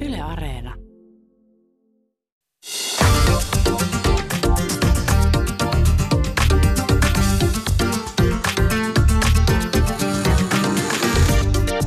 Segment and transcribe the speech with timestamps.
[0.00, 0.74] Yle Areena.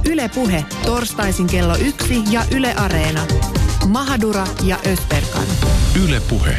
[0.10, 3.26] Yle Puhe, torstaisin kello yksi ja Yle Areena.
[3.88, 5.48] Mahadura ja Ösberkan.
[6.06, 6.56] Yle Puhe.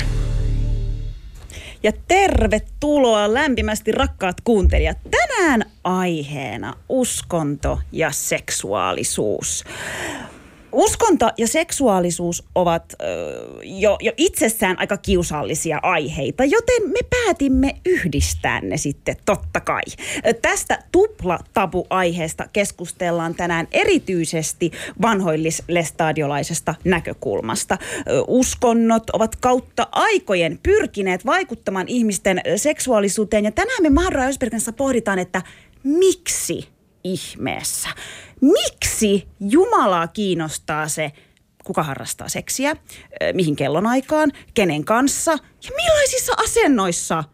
[1.82, 4.98] Ja tervetuloa lämpimästi rakkaat kuuntelijat.
[5.10, 9.64] Tänään aiheena uskonto ja seksuaalisuus.
[10.74, 13.04] Uskonto ja seksuaalisuus ovat ö,
[13.62, 19.82] jo, jo itsessään aika kiusallisia aiheita, joten me päätimme yhdistää ne sitten totta kai.
[20.42, 24.70] Tästä tupla-tabu-aiheesta keskustellaan tänään erityisesti
[25.02, 27.78] vanhoillislestadiolaisesta näkökulmasta.
[28.26, 35.42] Uskonnot ovat kautta aikojen pyrkineet vaikuttamaan ihmisten seksuaalisuuteen ja tänään me Mahra Ösbergensä pohditaan, että
[35.84, 36.73] miksi
[37.04, 37.88] ihmeessä.
[38.40, 41.12] Miksi Jumalaa kiinnostaa se,
[41.64, 42.76] kuka harrastaa seksiä,
[43.32, 45.30] mihin kellonaikaan, kenen kanssa
[45.64, 47.24] ja millaisissa asennoissa?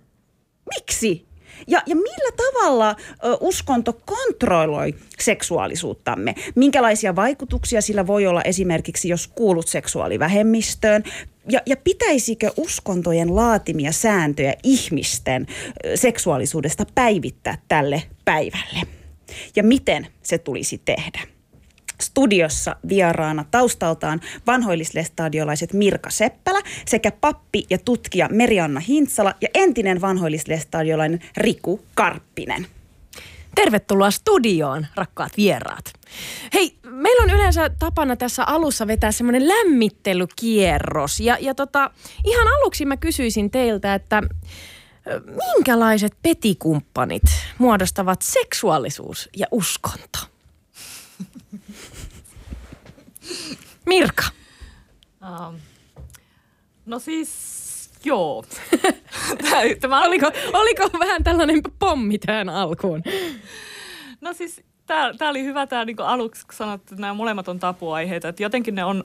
[0.75, 1.31] Miksi?
[1.69, 6.35] Ja, ja millä tavalla ö, uskonto kontrolloi seksuaalisuuttamme?
[6.55, 11.03] Minkälaisia vaikutuksia sillä voi olla esimerkiksi, jos kuulut seksuaalivähemmistöön?
[11.49, 15.47] Ja, ja pitäisikö uskontojen laatimia sääntöjä ihmisten
[15.87, 19.00] ö, seksuaalisuudesta päivittää tälle päivälle?
[19.57, 21.21] Ja miten se tulisi tehdä?
[22.01, 31.21] Studiossa vieraana taustaltaan vanhoillislestadiolaiset Mirka Seppälä sekä pappi ja tutkija Merianna Hintsala ja entinen vanhoillislestadiolainen
[31.37, 32.67] Riku Karppinen.
[33.55, 35.85] Tervetuloa studioon, rakkaat vieraat.
[36.55, 41.21] Hei, meillä on yleensä tapana tässä alussa vetää semmoinen lämmittelykierros.
[41.21, 41.91] Ja, ja tota,
[42.25, 44.23] ihan aluksi mä kysyisin teiltä, että
[45.55, 47.23] minkälaiset petikumppanit
[47.59, 50.19] muodostavat seksuaalisuus ja uskonto?
[53.87, 54.25] Mirka.
[55.23, 55.61] Um,
[56.87, 58.45] no siis, joo.
[59.81, 63.03] Tämä oliko, oliko vähän tällainen pommi tähän alkuun?
[64.21, 68.29] no siis, tää oli hyvä tää niinku aluksi, sanoit, että nämä molemmat on tapuaiheita.
[68.29, 69.05] Että jotenkin ne on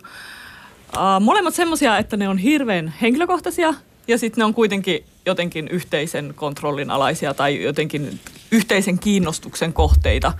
[0.98, 3.74] uh, molemmat semmosia, että ne on hirveän henkilökohtaisia
[4.08, 8.20] ja sitten ne on kuitenkin jotenkin yhteisen kontrollin alaisia tai jotenkin
[8.52, 10.34] yhteisen kiinnostuksen kohteita.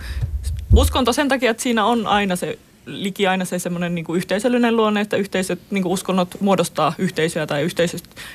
[0.76, 5.00] Uskonto sen takia, että siinä on aina se liki aina se semmoinen niin yhteisöllinen luonne,
[5.00, 7.68] että yhteisöt, niin kuin uskonnot muodostaa yhteisöjä tai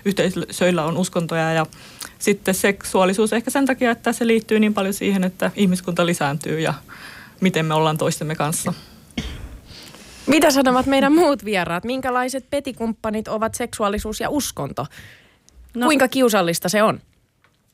[0.06, 1.66] yhteisöillä on uskontoja ja
[2.20, 6.74] sitten seksuaalisuus ehkä sen takia, että se liittyy niin paljon siihen, että ihmiskunta lisääntyy ja
[7.42, 8.74] miten me ollaan toistemme kanssa.
[10.28, 11.84] Mitä sanovat meidän muut vieraat?
[11.84, 14.86] Minkälaiset petikumppanit ovat seksuaalisuus ja uskonto?
[15.76, 15.86] No.
[15.86, 17.02] Kuinka kiusallista se on?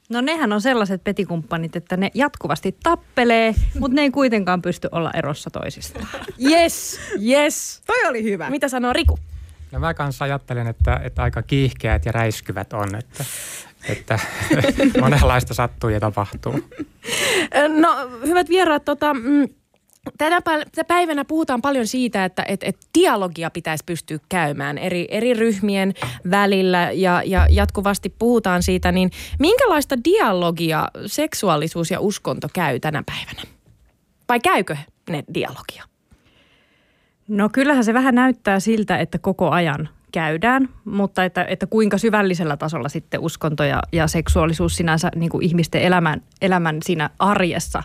[0.09, 5.11] No nehän on sellaiset petikumppanit, että ne jatkuvasti tappelee, mutta ne ei kuitenkaan pysty olla
[5.13, 6.07] erossa toisistaan.
[6.51, 6.99] Yes,
[7.29, 7.81] yes.
[7.87, 8.49] Toi oli hyvä.
[8.49, 9.19] Mitä sanoo Riku?
[9.71, 13.25] No mä kanssa ajattelen, että, että aika kiihkeät ja räiskyvät on, että,
[13.89, 14.19] että
[15.01, 16.69] monenlaista sattuu ja tapahtuu.
[17.67, 19.49] No hyvät vieraat, tota, mm,
[20.17, 25.33] tänä pä- päivänä puhutaan paljon siitä, että et, et dialogia pitäisi pystyä käymään eri, eri
[25.33, 25.93] ryhmien
[26.31, 33.41] välillä ja, ja jatkuvasti puhutaan siitä, niin minkälaista dialogia seksuaalisuus ja uskonto käy tänä päivänä?
[34.29, 34.77] Vai käykö
[35.09, 35.83] ne dialogia?
[37.27, 42.57] No kyllähän se vähän näyttää siltä, että koko ajan käydään, mutta että, että kuinka syvällisellä
[42.57, 47.83] tasolla sitten uskonto ja, ja seksuaalisuus sinänsä niin kuin ihmisten elämän, elämän siinä arjessa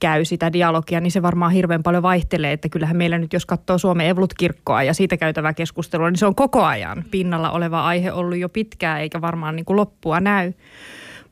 [0.00, 3.78] käy sitä dialogia, niin se varmaan hirveän paljon vaihtelee, että kyllähän meillä nyt, jos katsoo
[3.78, 8.38] Suomen Evlut-kirkkoa ja siitä käytävää keskustelua, niin se on koko ajan pinnalla oleva aihe ollut
[8.38, 10.52] jo pitkään, eikä varmaan niin kuin loppua näy.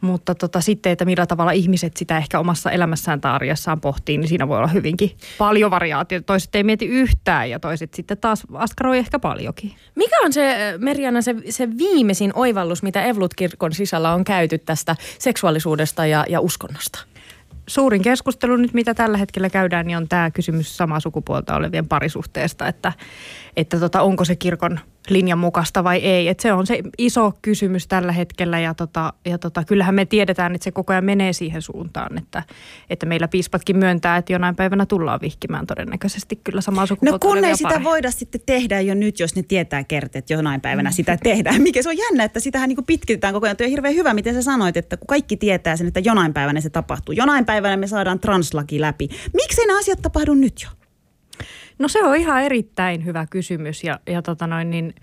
[0.01, 4.29] Mutta tota, sitten, että millä tavalla ihmiset sitä ehkä omassa elämässään tai arjessaan pohtii, niin
[4.29, 6.27] siinä voi olla hyvinkin paljon variaatioita.
[6.27, 9.75] Toiset ei mieti yhtään ja toiset sitten taas askaroi ehkä paljonkin.
[9.95, 16.07] Mikä on se, Merjana, se, se viimeisin oivallus, mitä Evlut-kirkon sisällä on käyty tästä seksuaalisuudesta
[16.07, 17.08] ja, ja uskonnosta?
[17.69, 22.67] Suurin keskustelu nyt, mitä tällä hetkellä käydään, niin on tämä kysymys samaa sukupuolta olevien parisuhteesta,
[22.69, 22.93] että,
[23.57, 26.29] että tota, onko se kirkon linjan mukaista vai ei.
[26.29, 30.55] Et se on se iso kysymys tällä hetkellä ja, tota, ja tota, kyllähän me tiedetään,
[30.55, 32.43] että se koko ajan menee siihen suuntaan, että,
[32.91, 37.33] että meillä piispatkin myöntää, että jonain päivänä tullaan vihkimään todennäköisesti kyllä samaa No sukupuolta kun
[37.33, 37.85] olevia ei sitä pareja.
[37.85, 41.63] voida sitten tehdä jo nyt, jos ne tietää kerta, että jonain päivänä sitä tehdään.
[41.63, 43.57] Mikä se on jännä, että sitähän niin pitkitetään koko ajan.
[43.57, 46.61] Tuo on hirveän hyvä, miten sä sanoit, että kun kaikki tietää sen, että jonain päivänä
[46.61, 47.13] se tapahtuu.
[47.13, 49.09] Jonain päivänä me saadaan translaki läpi.
[49.35, 50.69] Miksei nämä asiat tapahdu nyt jo?
[51.79, 54.95] No se on ihan erittäin hyvä kysymys ja, ja tota noin, niin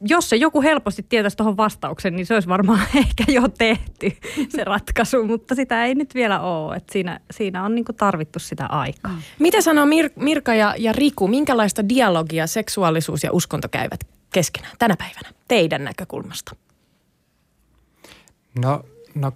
[0.00, 4.10] jos se joku helposti tietäisi tuohon vastauksen, niin se olisi varmaan ehkä jo tehty
[4.48, 6.76] se ratkaisu, mutta sitä ei nyt vielä ole.
[6.76, 9.18] Et siinä, siinä on niinku tarvittu sitä aikaa.
[9.38, 14.00] Mitä sanoo Mir- Mirka ja, ja Riku, minkälaista dialogia seksuaalisuus ja uskonto käyvät
[14.32, 16.56] keskenään tänä päivänä teidän näkökulmasta?
[18.62, 18.82] No,
[19.14, 19.32] no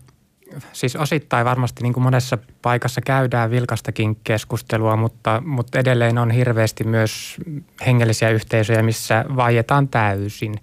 [0.72, 6.84] siis osittain varmasti niin kuin monessa paikassa käydään vilkastakin keskustelua, mutta, mutta edelleen on hirveästi
[6.84, 7.36] myös
[7.86, 10.60] hengellisiä yhteisöjä, missä vaietaan täysin.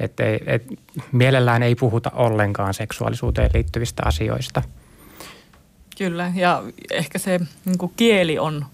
[0.00, 0.66] Et, et,
[1.12, 4.62] mielellään ei puhuta ollenkaan seksuaalisuuteen liittyvistä asioista.
[5.98, 8.66] Kyllä, ja ehkä se niin kuin kieli on,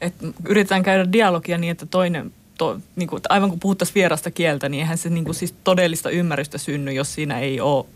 [0.00, 4.68] että yritetään käydä dialogia niin, että toinen, to, niin kuin, aivan kun puhuttaisiin vierasta kieltä,
[4.68, 7.86] niin eihän se niin kuin, siis todellista ymmärrystä synny, jos siinä ei ole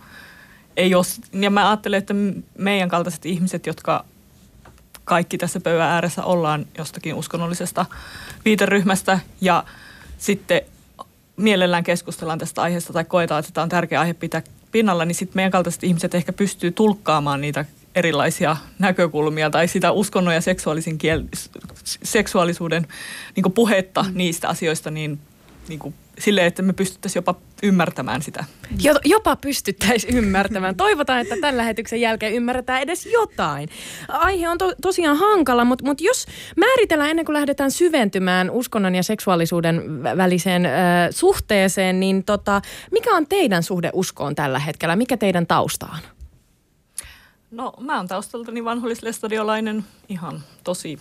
[0.77, 2.15] ei ole, ja mä ajattelen, että
[2.59, 4.05] meidän kaltaiset ihmiset, jotka
[5.05, 7.87] kaikki tässä pöydän ääressä ollaan jostakin uskonnollisesta
[8.45, 9.65] viiteryhmästä ja
[10.19, 10.61] sitten
[11.37, 14.43] mielellään keskustellaan tästä aiheesta tai koetaan, että tämä on tärkeä aihe pitää
[14.73, 17.65] pinnalla, niin sitten meidän kaltaiset ihmiset ehkä pystyy tulkkaamaan niitä
[17.95, 21.29] erilaisia näkökulmia tai sitä uskonnon ja seksuaalisen kiel-
[21.85, 22.87] seksuaalisuuden
[23.37, 24.11] niin puhetta mm.
[24.15, 25.19] niistä asioista niin,
[25.69, 28.45] niin kuin silleen, että me pystyttäisiin jopa ymmärtämään sitä.
[29.05, 30.77] Jopa pystyttäisiin ymmärtämään.
[30.77, 33.69] Toivotaan, että tämän lähetyksen jälkeen ymmärretään edes jotain.
[34.09, 36.27] Aihe on to- tosiaan hankala, mutta, mutta jos
[36.57, 40.73] määritellään ennen kuin lähdetään syventymään uskonnon ja seksuaalisuuden väliseen äh,
[41.11, 44.97] suhteeseen, niin tota, mikä on teidän suhde uskoon tällä hetkellä?
[44.97, 46.01] Mikä teidän tausta on?
[47.51, 50.99] No mä oon taustaltani vanhollislestadiolainen ihan tosi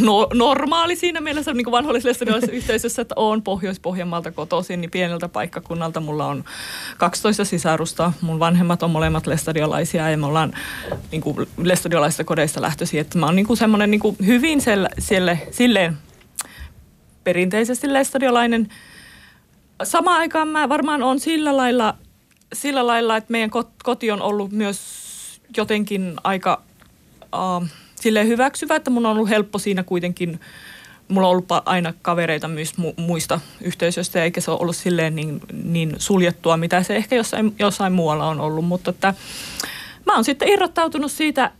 [0.00, 6.00] no, normaali siinä mielessä niin kuin vanhollisessa yhteisössä, että olen Pohjois-Pohjanmaalta kotoisin, niin pieneltä paikkakunnalta
[6.00, 6.44] mulla on
[6.98, 8.12] 12 sisarusta.
[8.20, 10.52] Mun vanhemmat on molemmat lestadiolaisia ja me ollaan
[11.10, 13.00] niin kuin lestadiolaisista kodeista lähtöisin.
[13.00, 15.98] Että mä oon niin kuin semmoinen niin hyvin selle, selle, silleen
[17.24, 18.68] perinteisesti lestadiolainen.
[19.82, 21.94] Samaan aikaan mä varmaan on sillä lailla,
[22.52, 23.50] sillä lailla, että meidän
[23.84, 24.80] koti on ollut myös
[25.56, 26.62] jotenkin aika...
[27.34, 27.68] Uh,
[28.02, 30.40] silleen hyväksyvä, että mun on ollut helppo siinä kuitenkin
[31.08, 35.94] mulla on ollut aina kavereita myös muista yhteisöistä, eikä se ole ollut silleen niin, niin
[35.98, 38.64] suljettua, mitä se ehkä jossain, jossain muualla on ollut.
[38.64, 39.14] Mutta että
[40.06, 41.50] mä oon sitten irrottautunut siitä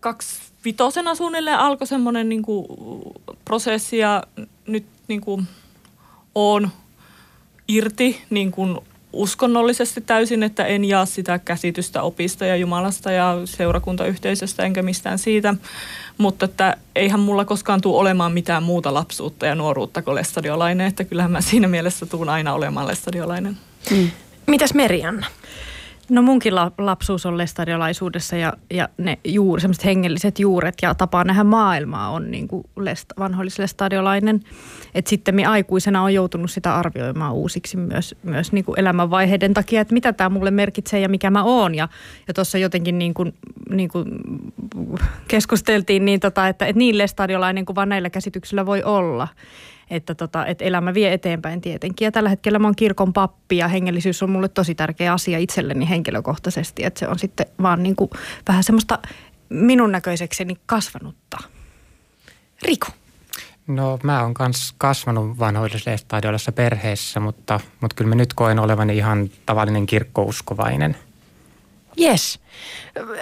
[0.00, 2.42] kaksi vitosena suunnilleen alkoi semmoinen niin
[3.44, 4.22] prosessi ja
[4.66, 5.46] nyt niin kuin
[6.34, 6.70] oon
[7.68, 8.78] irti niin kuin
[9.12, 15.54] uskonnollisesti täysin, että en jaa sitä käsitystä opista ja Jumalasta ja seurakuntayhteisöstä enkä mistään siitä.
[16.18, 21.04] Mutta että eihän mulla koskaan tule olemaan mitään muuta lapsuutta ja nuoruutta kuin lestadiolainen, että
[21.04, 23.58] kyllähän mä siinä mielessä tuun aina olemaan lestadiolainen.
[23.90, 24.10] Mm.
[24.46, 25.26] Mitäs Merianna?
[26.10, 31.24] No munkin la- lapsuus on lestadiolaisuudessa ja, ja ne juuri, semmoiset hengelliset juuret ja tapa
[31.24, 34.40] nähdä maailmaa on niin kuin lest, vanhollislestadiolainen.
[34.94, 39.80] Että sitten me aikuisena on joutunut sitä arvioimaan uusiksi myös, myös niin kuin elämänvaiheiden takia,
[39.80, 41.74] että mitä tämä mulle merkitsee ja mikä mä oon.
[41.74, 41.88] Ja,
[42.28, 43.34] ja tuossa jotenkin niin kuin,
[43.70, 44.08] niin kuin
[45.28, 49.28] keskusteltiin niin, tota, että, että niin lestadiolainen kuin vaan näillä käsityksillä voi olla
[49.90, 52.04] että, tota, että elämä vie eteenpäin tietenkin.
[52.04, 55.88] Ja tällä hetkellä mä oon kirkon pappi ja hengellisyys on mulle tosi tärkeä asia itselleni
[55.88, 56.84] henkilökohtaisesti.
[56.84, 58.10] Että se on sitten vaan niin kuin
[58.48, 58.98] vähän semmoista
[59.48, 61.38] minun näköisekseni kasvanutta.
[62.62, 62.86] Riku.
[63.66, 69.30] No mä oon kans kasvanut vanhoillisessa perheessä, mutta, mutta kyllä mä nyt koen olevani ihan
[69.46, 70.96] tavallinen kirkkouskovainen.
[72.00, 72.40] Yes.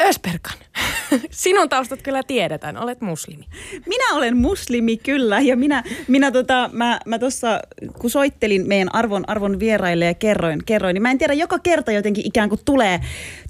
[0.01, 0.59] Ösperkan,
[1.31, 3.45] sinun taustat kyllä tiedetään, olet muslimi.
[3.87, 7.61] Minä olen muslimi kyllä ja minä, minä tota, mä, mä tuossa
[7.99, 11.93] kun soittelin meidän arvon, arvon vieraille ja kerroin, kerroin, niin mä en tiedä, joka kerta
[11.93, 13.01] jotenkin ikään kuin tulee,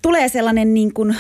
[0.02, 1.16] tulee sellainen niin kuin,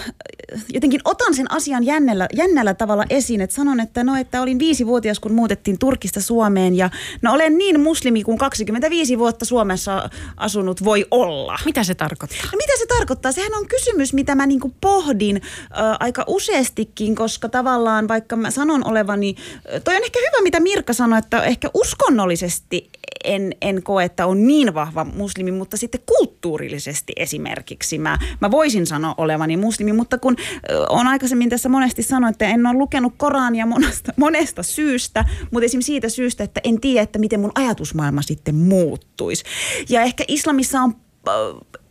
[0.68, 5.20] jotenkin otan sen asian jännällä, jännällä tavalla esiin, että sanon, että no, että olin viisivuotias,
[5.20, 6.90] kun muutettiin Turkista Suomeen ja
[7.22, 11.58] no olen niin muslimi kuin 25 vuotta Suomessa asunut voi olla.
[11.64, 12.50] Mitä se tarkoittaa?
[12.52, 13.32] No, mitä se tarkoittaa?
[13.32, 18.50] Sehän on kysymys, mitä mä niin kuin pohdin äh, aika useastikin, koska tavallaan vaikka mä
[18.50, 19.34] sanon olevani,
[19.84, 22.90] toi on ehkä hyvä mitä Mirka sanoi, että ehkä uskonnollisesti
[23.24, 28.86] en, en koe, että on niin vahva muslimi, mutta sitten kulttuurillisesti esimerkiksi mä, mä voisin
[28.86, 30.36] sanoa olevani muslimi, mutta kun
[30.88, 35.92] on aikaisemmin tässä monesti sanonut, että en ole lukenut Korania monesta, monesta syystä, mutta esimerkiksi
[35.92, 39.44] siitä syystä, että en tiedä, että miten mun ajatusmaailma sitten muuttuisi.
[39.88, 40.94] Ja ehkä islamissa on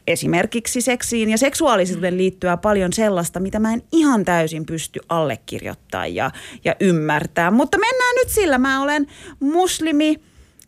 [0.08, 6.32] esimerkiksi seksiin ja seksuaalisuuden liittyä paljon sellaista, mitä mä en ihan täysin pysty allekirjoittamaan ja,
[6.66, 7.52] ja ymmärtää.
[7.52, 8.58] Mutta mennään nyt sillä.
[8.58, 9.08] Mä olen
[9.40, 10.16] muslimi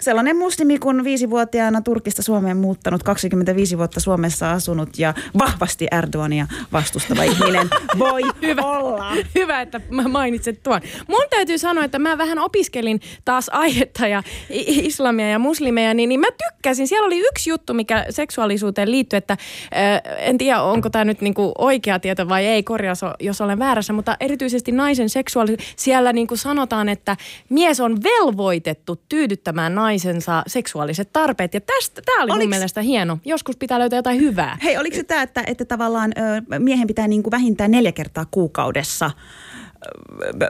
[0.02, 7.24] sellainen muslimi kun viisivuotiaana Turkista Suomeen muuttanut, 25 vuotta Suomessa asunut ja vahvasti Erdogania vastustava
[7.24, 8.62] ihminen voi Hyvä.
[8.62, 9.12] olla.
[9.36, 10.82] Hyvä, että mä mainitset tuon.
[11.08, 16.20] Mun täytyy sanoa, että mä vähän opiskelin taas aihetta ja islamia ja muslimeja, niin, niin
[16.20, 16.88] mä tykkäsin.
[16.88, 21.52] Siellä oli yksi juttu, mikä seksuaalisuuteen liittyy, että äh, en tiedä, onko tämä nyt niinku
[21.58, 26.90] oikea tieto vai ei, korjaus, jos olen väärässä, mutta erityisesti naisen seksuaalisuus, siellä niinku sanotaan,
[26.90, 27.18] että
[27.50, 31.54] mies on velvoitettu tyydyttämään naisensa seksuaaliset tarpeet.
[31.54, 32.44] Ja tästä, tämä oli Oliks...
[32.44, 33.20] mun mielestä hieno.
[33.26, 34.58] Joskus pitää löytää jotain hyvää.
[34.64, 38.26] Hei, oliko se tämä, että, että tavallaan ö, miehen pitää niin kuin vähintään neljä kertaa
[38.32, 39.12] kuukaudessa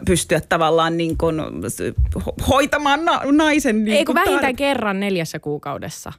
[0.06, 1.40] pystyä tavallaan niin kuin
[2.20, 6.14] ho- hoitamaan na- naisen niin Ei kun kuin vähintään tar- kerran neljässä kuukaudessa.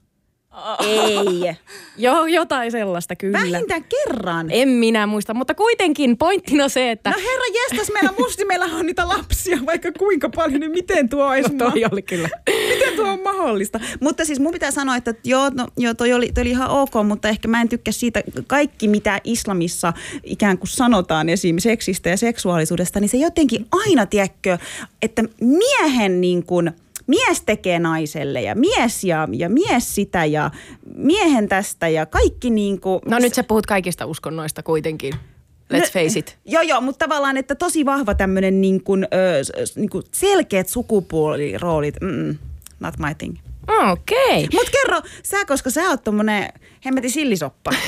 [0.86, 1.56] Ei.
[1.96, 3.38] Joo, jotain sellaista kyllä.
[3.38, 4.46] Vähintään kerran.
[4.50, 7.10] En minä muista, mutta kuitenkin pointtina se, että...
[7.10, 11.54] No herra jestas, meillä muslimeilla on niitä lapsia vaikka kuinka paljon, niin miten tuo olisi
[11.54, 12.28] No toi oli kyllä.
[12.68, 13.80] Miten tuo on mahdollista?
[14.00, 16.92] Mutta siis mun pitää sanoa, että joo, no, joo toi, oli, toi oli ihan ok,
[17.04, 21.58] mutta ehkä mä en tykkää siitä kaikki, mitä islamissa ikään kuin sanotaan esim.
[21.58, 24.58] seksistä ja seksuaalisuudesta, niin se jotenkin aina, tiedätkö,
[25.02, 26.72] että miehen niin kuin,
[27.08, 30.50] mies tekee naiselle ja mies ja, ja mies sitä ja
[30.96, 33.00] miehen tästä ja kaikki niin kuin...
[33.06, 35.14] No nyt sä puhut kaikista uskonnoista kuitenkin.
[35.72, 36.38] Let's face it.
[36.44, 41.94] Joo, joo, mutta tavallaan, että tosi vahva tämmöinen niin kuin, ö, niin kuin selkeät sukupuoliroolit.
[42.00, 42.36] Mm,
[42.80, 43.36] not my thing.
[43.68, 44.18] Okei.
[44.28, 44.46] Okay.
[44.52, 46.48] Mut kerro, sä, koska sä oot tommonen
[46.84, 47.70] hemmetin sillisoppa.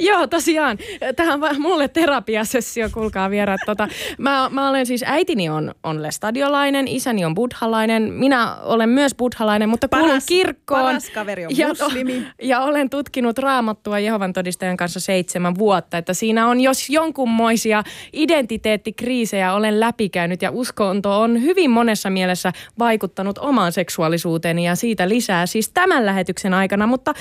[0.00, 0.78] Joo, tosiaan.
[1.16, 3.60] Tämä on mulle terapiasessio, kuulkaa vieraat.
[3.66, 3.88] Tota,
[4.18, 8.02] mä, mä olen siis, äitini on, on lestadiolainen, isäni on buddhalainen.
[8.02, 10.82] Minä olen myös buddhalainen, mutta kuulun Paras- kirkkoon.
[10.82, 12.26] paras kaveri on ja, muslimi.
[12.42, 15.98] Ja olen tutkinut raamattua Jehovan todistajan kanssa seitsemän vuotta.
[15.98, 23.38] Että siinä on jos jonkunmoisia identiteettikriisejä olen läpikäynyt ja uskonto on hyvin monessa mielessä vaikuttanut
[23.38, 26.86] omaan seksuaalisuuteeni ja siitä lisää siis tämän lähetyksen aikana.
[26.86, 27.14] Mutta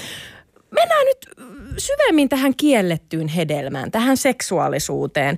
[0.71, 1.17] mennään nyt
[1.77, 5.37] syvemmin tähän kiellettyyn hedelmään, tähän seksuaalisuuteen.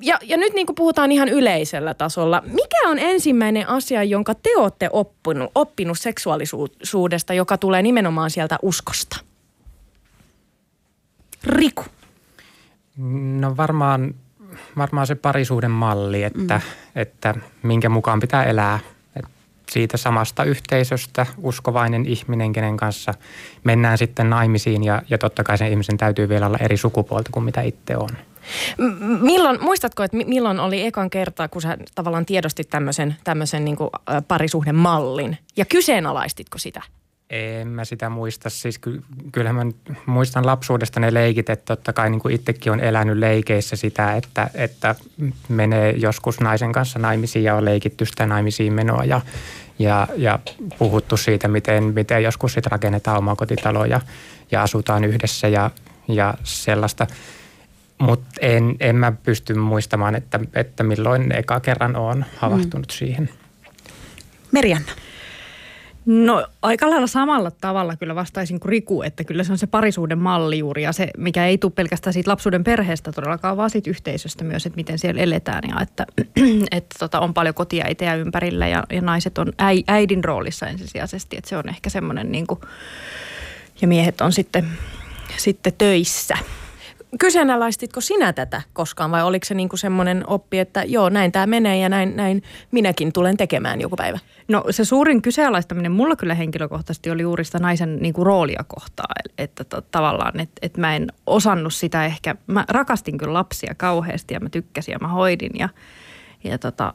[0.00, 4.56] Ja, ja nyt niin kuin puhutaan ihan yleisellä tasolla, mikä on ensimmäinen asia, jonka te
[4.56, 9.20] olette oppinut, oppinut seksuaalisuudesta, joka tulee nimenomaan sieltä uskosta?
[11.44, 11.84] Riku.
[13.40, 14.14] No varmaan,
[14.76, 17.00] varmaan se parisuuden malli, että, mm.
[17.00, 18.78] että minkä mukaan pitää elää.
[19.72, 23.14] Siitä samasta yhteisöstä uskovainen ihminen, kenen kanssa
[23.64, 27.44] mennään sitten naimisiin ja, ja totta kai sen ihmisen täytyy vielä olla eri sukupuolta kuin
[27.44, 28.08] mitä itse on.
[28.78, 33.64] M- milloin, muistatko, että mi- milloin oli ekan kertaa, kun sä tavallaan tiedostit tämmöisen, tämmöisen
[33.64, 33.76] niin
[34.28, 35.38] parisuhden mallin?
[35.56, 36.82] Ja kyseenalaistitko sitä?
[37.30, 38.50] En mä sitä muista.
[38.50, 39.02] Siis ky-
[39.32, 39.72] kyllähän mä
[40.06, 44.50] muistan lapsuudesta ne leikit, että totta kai niin kuin itsekin on elänyt leikeissä sitä, että,
[44.54, 44.94] että
[45.48, 49.20] menee joskus naisen kanssa naimisiin ja on leikitty sitä naimisiin menoa ja,
[49.78, 50.38] ja, ja
[50.78, 54.00] puhuttu siitä, miten, miten joskus sitten rakennetaan omakotitalo ja,
[54.50, 55.70] ja asutaan yhdessä ja,
[56.08, 57.06] ja sellaista.
[57.98, 62.96] Mutta en, en mä pysty muistamaan, että, että milloin eka kerran olen havahtunut mm.
[62.98, 63.28] siihen.
[64.52, 64.92] Merianna.
[66.06, 70.18] No aika lailla samalla tavalla kyllä vastaisin kuin Riku, että kyllä se on se parisuuden
[70.18, 74.44] malli juuri ja se, mikä ei tule pelkästään siitä lapsuuden perheestä todellakaan, vaan siitä yhteisöstä
[74.44, 76.06] myös, että miten siellä eletään ja että,
[76.76, 81.48] että tota, on paljon kotiäitejä ympärillä ja, ja naiset on äi, äidin roolissa ensisijaisesti, että
[81.48, 82.60] se on ehkä semmoinen niin kuin,
[83.80, 84.68] ja miehet on sitten,
[85.36, 86.38] sitten töissä.
[87.18, 91.78] Kyseenalaistitko sinä tätä koskaan vai oliko se niinku semmoinen oppi, että joo näin tämä menee
[91.78, 94.18] ja näin, näin minäkin tulen tekemään joku päivä?
[94.48, 99.06] No se suurin kyseenalaistaminen mulla kyllä henkilökohtaisesti oli juuri sitä naisen niin kuin roolia kohtaa.
[99.38, 102.36] Että to, tavallaan, että, että mä en osannut sitä ehkä.
[102.46, 105.68] Mä rakastin kyllä lapsia kauheasti ja mä tykkäsin ja mä hoidin ja,
[106.44, 106.94] ja tota,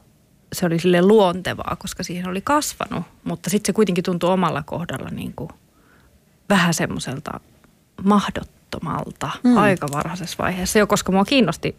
[0.52, 3.04] se oli sille luontevaa, koska siihen oli kasvanut.
[3.24, 5.50] Mutta sitten se kuitenkin tuntui omalla kohdalla niin kuin
[6.48, 7.40] vähän semmoiselta
[8.04, 8.57] mahdottomalta
[9.44, 9.56] mm.
[9.56, 11.76] aika varhaisessa vaiheessa jo, koska mua kiinnosti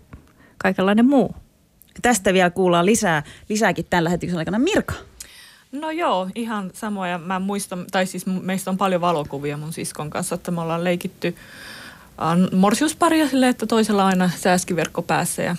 [0.57, 1.35] kaikenlainen muu.
[2.01, 4.59] Tästä vielä kuullaan lisää, lisääkin tämän lähetyksen aikana.
[4.59, 4.93] Mirka.
[5.71, 7.17] No joo, ihan samoja.
[7.17, 11.35] Mä muistan, tai siis meistä on paljon valokuvia mun siskon kanssa, että me ollaan leikitty
[12.21, 15.55] äh, morsiusparia silleen, että toisella aina sääskiverkko päässä ja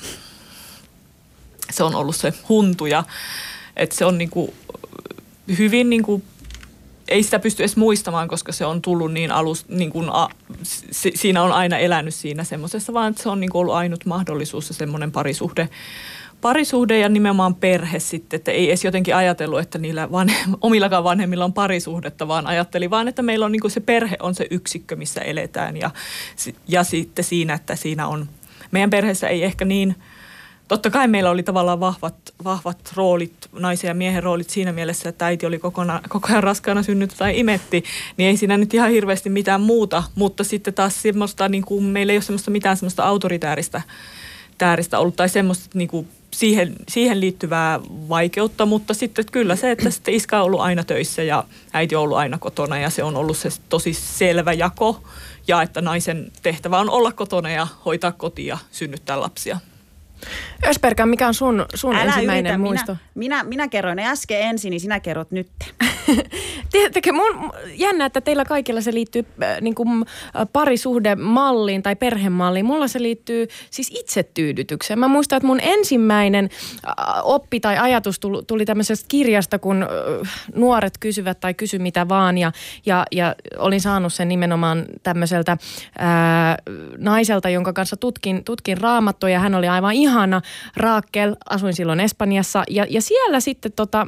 [1.70, 3.04] se on ollut se huntu ja
[3.76, 4.54] että se on niinku
[5.58, 6.22] hyvin niinku
[7.10, 10.28] ei sitä pysty edes muistamaan, koska se on tullut niin alus, niin kuin a,
[10.62, 14.68] si, siinä on aina elänyt siinä semmoisessa, vaan se on niin kuin ollut ainut mahdollisuus
[14.68, 15.68] se semmoinen parisuhde,
[16.40, 21.44] parisuhde ja nimenomaan perhe sitten, että ei edes jotenkin ajatellut, että niillä vanhem, omillakaan vanhemmilla
[21.44, 24.96] on parisuhdetta, vaan ajatteli vaan, että meillä on niin kuin se perhe on se yksikkö,
[24.96, 25.90] missä eletään ja,
[26.68, 28.28] ja sitten siinä, että siinä on,
[28.70, 29.96] meidän perheessä ei ehkä niin
[30.70, 35.26] totta kai meillä oli tavallaan vahvat, vahvat roolit, naisen ja miehen roolit siinä mielessä, että
[35.26, 37.84] äiti oli kokona, koko ajan raskaana synnytty tai imetti,
[38.16, 42.12] niin ei siinä nyt ihan hirveästi mitään muuta, mutta sitten taas semmoista, niin kuin, meillä
[42.12, 43.82] ei ole semmoista mitään semmoista autoritääristä
[44.58, 49.90] tääristä ollut tai semmoista niin kuin siihen, siihen liittyvää vaikeutta, mutta sitten kyllä se, että
[49.90, 53.16] sitten iska on ollut aina töissä ja äiti on ollut aina kotona ja se on
[53.16, 55.02] ollut se tosi selvä jako.
[55.48, 59.60] Ja että naisen tehtävä on olla kotona ja hoitaa kotia ja synnyttää lapsia.
[60.66, 62.96] Ösperkan, mikä on sun, sun Älä ensimmäinen yritä, muisto?
[63.14, 65.48] Minä, minä, minä kerroin ne äsken ensin, niin sinä kerrot nyt.
[66.72, 69.88] Tiedättekö, mun jännä, että teillä kaikilla se liittyy äh, niin kuin,
[70.36, 72.66] äh, parisuhdemalliin tai perhemalliin.
[72.66, 74.98] Mulla se liittyy siis itsetyydytykseen.
[74.98, 76.50] Mä muistan, että mun ensimmäinen
[76.88, 79.88] äh, oppi tai ajatus tuli, tuli tämmöisestä kirjasta, kun äh,
[80.54, 82.38] nuoret kysyvät tai kysy mitä vaan.
[82.38, 82.52] Ja,
[82.86, 85.58] ja, ja olin saanut sen nimenomaan tämmöiseltä äh,
[86.98, 89.38] naiselta, jonka kanssa tutkin, tutkin raamattua.
[89.38, 90.42] Hän oli aivan ihana.
[90.76, 92.64] Raakel, asuin silloin Espanjassa.
[92.70, 94.06] Ja, ja siellä sitten tota,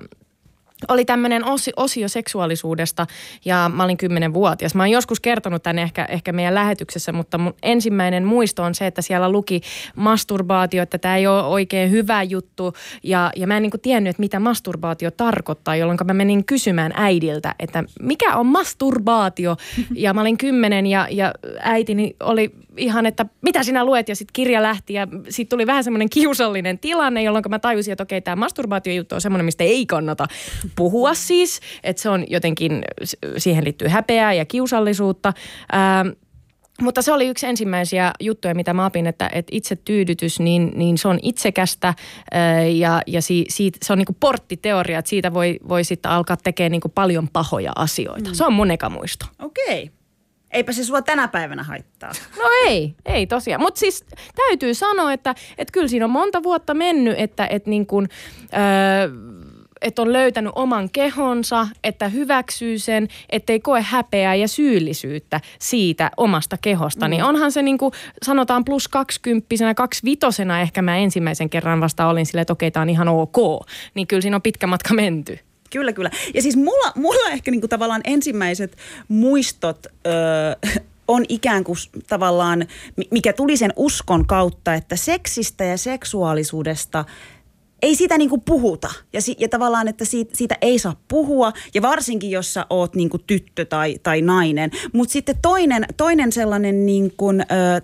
[0.89, 3.07] oli tämmöinen osio, osio seksuaalisuudesta
[3.45, 4.75] ja mä olin kymmenenvuotias.
[4.75, 8.87] Mä oon joskus kertonut tänne ehkä, ehkä meidän lähetyksessä, mutta mun ensimmäinen muisto on se,
[8.87, 9.61] että siellä luki
[9.97, 12.73] masturbaatio, että tämä ei ole oikein hyvä juttu.
[13.03, 17.55] Ja, ja mä en niin tiennyt, että mitä masturbaatio tarkoittaa, jolloin mä menin kysymään äidiltä,
[17.59, 19.57] että mikä on masturbaatio.
[19.95, 24.33] Ja mä olin kymmenen ja, ja äitini oli ihan, että mitä sinä luet ja sitten
[24.33, 28.37] kirja lähti ja sitten tuli vähän semmoinen kiusallinen tilanne, jolloin mä tajusin, että okei, tämä
[28.37, 30.27] masturbaatiojuttu on semmoinen, mistä ei kannata
[30.76, 32.83] puhua siis, että se on jotenkin,
[33.37, 35.33] siihen liittyy häpeää ja kiusallisuutta.
[35.73, 36.05] Ää,
[36.81, 40.99] mutta se oli yksi ensimmäisiä juttuja, mitä mä opin, että, että itse tyydytys, niin, niin
[40.99, 41.95] se on itsekästä
[42.33, 46.11] ää, ja, ja si, siitä, se on niin kuin porttiteoria, että siitä voi, voi sitten
[46.11, 48.31] alkaa tekemään niin kuin paljon pahoja asioita.
[48.31, 48.35] Mm.
[48.35, 49.26] Se on mun eka muisto.
[49.38, 49.83] Okei.
[49.83, 49.97] Okay.
[50.52, 52.12] Eipä se sua tänä päivänä haittaa.
[52.38, 53.62] No ei, ei tosiaan.
[53.62, 54.05] Mutta siis
[54.37, 58.09] täytyy sanoa, että, että kyllä siinä on monta vuotta mennyt, että, että niin kuin,
[58.52, 59.11] öö,
[59.83, 66.57] että on löytänyt oman kehonsa, että hyväksyy sen, ettei koe häpeää ja syyllisyyttä siitä omasta
[66.62, 67.09] kehosta.
[67.09, 67.23] Niin mm.
[67.23, 72.27] Niin onhan se niin kuin sanotaan plus kaksikymppisenä, kaksivitosena ehkä mä ensimmäisen kerran vasta olin
[72.27, 73.67] silleen, että okei, tämä on ihan ok.
[73.95, 75.39] Niin kyllä siinä on pitkä matka menty.
[75.71, 76.11] Kyllä, kyllä.
[76.35, 78.77] Ja siis mulla, mulla ehkä niinku tavallaan ensimmäiset
[79.09, 80.12] muistot öö,
[81.09, 82.67] on ikään kuin tavallaan,
[83.11, 87.05] mikä tuli sen uskon kautta, että seksistä ja seksuaalisuudesta–
[87.83, 88.91] ei siitä niinku puhuta.
[89.12, 91.53] Ja, si, ja tavallaan, että siitä, siitä ei saa puhua.
[91.75, 94.71] Ja varsinkin, jos sä oot niinku tyttö tai, tai nainen.
[94.93, 97.26] Mutta sitten toinen, toinen sellainen niinku,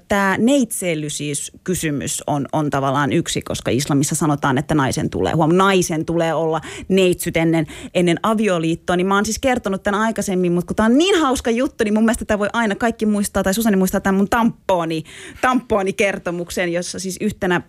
[0.08, 6.34] tämä neitseellysyys-kysymys on, on tavallaan yksi, koska islamissa sanotaan, että naisen tulee, huom, naisen tulee
[6.34, 8.96] olla neitsyt ennen, ennen avioliittoa.
[8.96, 11.94] Niin mä oon siis kertonut tämän aikaisemmin, mutta kun tämä on niin hauska juttu, niin
[11.94, 15.04] mun mielestä tämä voi aina kaikki muistaa, tai Susani muistaa tämän mun tamponi,
[15.40, 17.62] tamponi kertomuksen, jossa siis yhtenä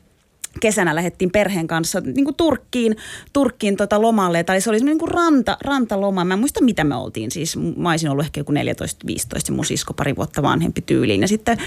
[0.60, 2.96] kesänä lähdettiin perheen kanssa niin kuin Turkkiin,
[3.34, 4.44] Turkkiin tota lomalle.
[4.44, 6.26] Tai se oli niin kuin ranta, rantaloma.
[6.26, 7.32] Mä en muista, mitä me oltiin.
[7.32, 8.56] Siis mä olisin ollut ehkä joku 14-15
[9.48, 11.22] ja mun sisko pari vuotta vanhempi tyyliin.
[11.22, 11.58] Ja sitten,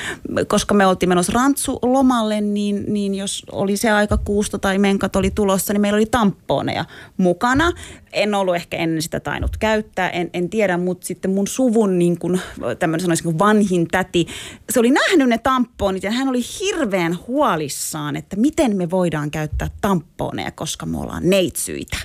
[0.46, 5.16] koska me oltiin menossa rantsu lomalle, niin, niin jos oli se aika kuusto tai menkat
[5.16, 6.84] oli tulossa, niin meillä oli tamponeja
[7.16, 7.72] mukana.
[8.12, 12.18] En ollut ehkä ennen sitä tainnut käyttää, en, en tiedä, mutta sitten mun suvun niin
[12.18, 12.40] kuin,
[12.80, 14.26] sanoisin kuin vanhin täti,
[14.70, 19.68] se oli nähnyt ne tamponit ja hän oli hirveän huolissaan, että miten me voidaan käyttää
[19.80, 21.96] tamponeja, koska me ollaan neitsyitä.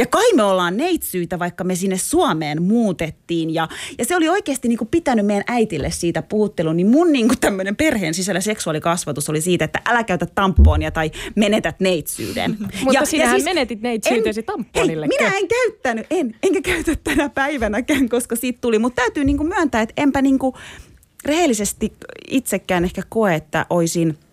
[0.00, 3.54] Ja kai me ollaan neitsyitä, vaikka me sinne Suomeen muutettiin.
[3.54, 6.76] Ja, ja se oli oikeasti niin kuin pitänyt meidän äitille siitä puhuttelun.
[6.76, 11.10] Niin mun niin kuin tämmöinen perheen sisällä seksuaalikasvatus oli siitä, että älä käytä tamponia tai
[11.36, 12.50] menetät neitsyyden.
[12.84, 15.06] Mutta ja, sinähän ja siis, menetit neitsyytesi tamponille.
[15.06, 18.78] minä en käyttänyt, en, enkä käytä tänä päivänäkään, koska siitä tuli.
[18.78, 20.54] Mutta täytyy niin kuin myöntää, että enpä niin kuin
[21.24, 21.92] rehellisesti
[22.28, 24.18] itsekään ehkä koe, että olisin–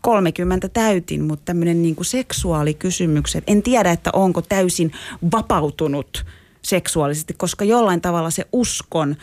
[0.00, 3.44] 30 täytin, mutta tämmöinen niin kuin seksuaalikysymykset.
[3.46, 4.92] En tiedä, että onko täysin
[5.32, 6.24] vapautunut
[6.62, 9.16] seksuaalisesti, koska jollain tavalla se uskon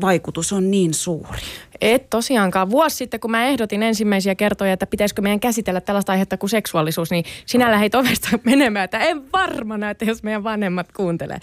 [0.00, 1.38] vaikutus on niin suuri.
[1.80, 2.70] Et tosiaankaan.
[2.70, 7.10] Vuosi sitten, kun mä ehdotin ensimmäisiä kertoja, että pitäisikö meidän käsitellä tällaista aihetta kuin seksuaalisuus,
[7.10, 11.38] niin sinä lähdit ovesta menemään, että en varmana, että jos meidän vanhemmat kuuntelee.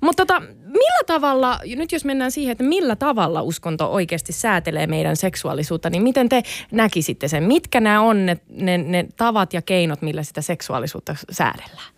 [0.00, 0.42] Mutta tota,
[0.76, 6.02] millä tavalla, nyt jos mennään siihen, että millä tavalla uskonto oikeasti säätelee meidän seksuaalisuutta, niin
[6.02, 7.42] miten te näkisitte sen?
[7.42, 11.94] Mitkä nämä on ne, ne, ne tavat ja keinot, millä sitä seksuaalisuutta säädellään?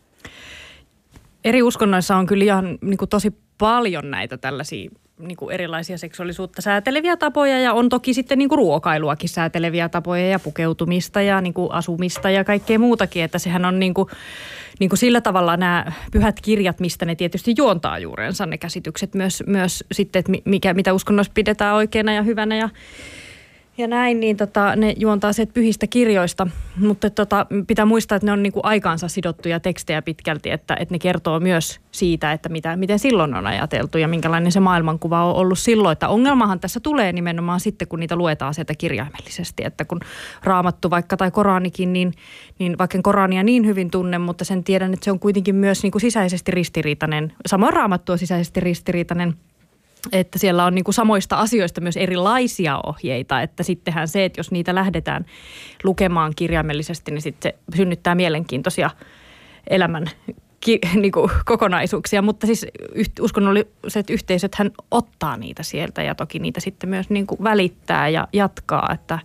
[1.44, 6.62] Eri uskonnoissa on kyllä ihan niin kuin tosi paljon näitä tällaisia niin kuin erilaisia seksuaalisuutta
[6.62, 11.54] sääteleviä tapoja ja on toki sitten niin kuin ruokailuakin sääteleviä tapoja ja pukeutumista ja niin
[11.54, 14.08] kuin asumista ja kaikkea muutakin, että sehän on niin kuin,
[14.80, 19.42] niin kuin sillä tavalla nämä pyhät kirjat, mistä ne tietysti juontaa juurensa ne käsitykset myös,
[19.46, 22.68] myös sitten, että mikä, mitä uskonnoissa pidetään oikeana ja hyvänä ja
[23.78, 26.46] Ja näin, niin tota, ne juontaa sieltä pyhistä kirjoista,
[26.80, 30.98] mutta tota, pitää muistaa, että ne on niinku aikaansa sidottuja tekstejä pitkälti, että, että ne
[30.98, 35.58] kertoo myös siitä, että mitä, miten silloin on ajateltu ja minkälainen se maailmankuva on ollut
[35.58, 35.92] silloin.
[35.92, 40.00] Että ongelmahan tässä tulee nimenomaan sitten, kun niitä luetaan sieltä kirjaimellisesti, että kun
[40.44, 42.12] raamattu vaikka tai Koranikin, niin,
[42.58, 45.82] niin vaikka en Korania niin hyvin tunne, mutta sen tiedän, että se on kuitenkin myös
[45.82, 49.34] niinku sisäisesti ristiriitainen, samoin raamattu on sisäisesti ristiriitainen–
[50.12, 54.50] että siellä on niin kuin samoista asioista myös erilaisia ohjeita, että sittenhän se, että jos
[54.50, 55.26] niitä lähdetään
[55.84, 58.90] lukemaan kirjaimellisesti, niin sitten se synnyttää mielenkiintoisia
[59.70, 60.10] elämän
[60.60, 62.66] ki, niin kuin kokonaisuuksia, mutta siis
[63.20, 68.28] uskonnolliset yhteisöt hän ottaa niitä sieltä ja toki niitä sitten myös niin kuin välittää ja
[68.32, 69.18] jatkaa, että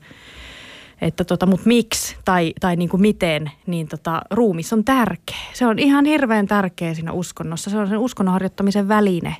[1.01, 5.35] että tota, mutta miksi tai, tai niin kuin miten, niin tota, ruumis on tärkeä.
[5.53, 7.69] Se on ihan hirveän tärkeä siinä uskonnossa.
[7.69, 9.35] Se on sen uskonnon harjoittamisen väline.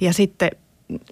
[0.00, 0.50] Ja sitten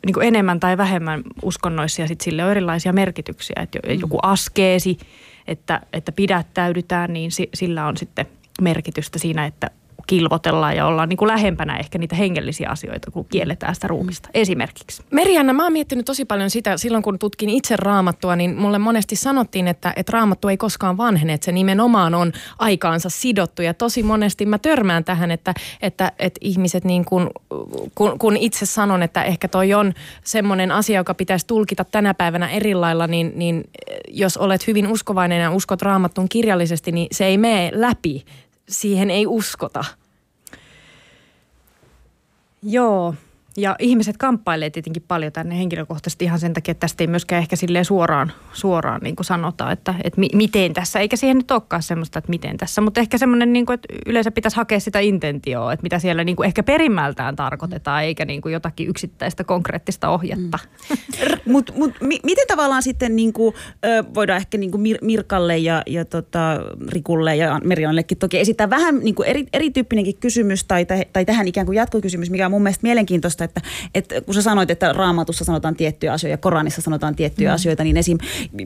[0.07, 3.57] niin kuin enemmän tai vähemmän uskonnoissa ja sitten sille on erilaisia merkityksiä.
[3.63, 4.01] Että mm.
[4.01, 4.99] joku askeesi,
[5.47, 8.27] että, että pidättäydytään, niin sillä on sitten
[8.61, 9.71] merkitystä siinä, että
[10.07, 15.03] kilvotellaan ja ollaan niin kuin lähempänä ehkä niitä hengellisiä asioita, kun kielletään sitä ruumista esimerkiksi.
[15.11, 19.17] Merianna, mä oon miettinyt tosi paljon sitä, silloin kun tutkin itse raamattua, niin mulle monesti
[19.17, 23.63] sanottiin, että, että raamattu ei koskaan vanhene, että se nimenomaan on aikaansa sidottu.
[23.63, 27.31] Ja tosi monesti mä törmään tähän, että, että, että ihmiset niin kuin,
[27.95, 29.93] kun, kun itse sanon, että ehkä toi on
[30.25, 33.65] semmoinen asia, joka pitäisi tulkita tänä päivänä eri lailla, niin, niin
[34.09, 38.25] jos olet hyvin uskovainen ja uskot raamattuun kirjallisesti, niin se ei mene läpi
[38.69, 39.85] siihen ei uskota.
[42.63, 43.15] Joo,
[43.57, 47.57] ja ihmiset kamppailee tietenkin paljon tänne henkilökohtaisesti ihan sen takia, että tästä ei myöskään ehkä
[47.57, 51.83] silleen suoraan, suoraan niin kuin sanotaan, että, että mi, miten tässä, eikä siihen nyt olekaan
[51.83, 55.73] semmoista, että miten tässä, mutta ehkä semmoinen, niin kuin, että yleensä pitäisi hakea sitä intentioa,
[55.73, 60.59] että mitä siellä niin kuin ehkä perimmältään tarkoitetaan, eikä niin kuin jotakin yksittäistä konkreettista ohjetta.
[60.91, 60.97] Mm.
[61.53, 63.55] mutta mut, mi, miten tavallaan sitten niin kuin,
[64.15, 68.99] voidaan ehkä niin kuin Mir, Mirkalle ja, ja tota, Rikulle ja Merionellekin toki esittää vähän
[68.99, 72.83] niin kuin eri, erityyppinenkin kysymys tai, tai tähän ikään kuin jatkokysymys, mikä on mun mielestä
[72.83, 73.61] mielenkiintoista, että,
[73.95, 77.55] että kun sä sanoit, että raamatussa sanotaan tiettyjä asioita ja Koranissa sanotaan tiettyjä mm.
[77.55, 78.19] asioita, niin esim.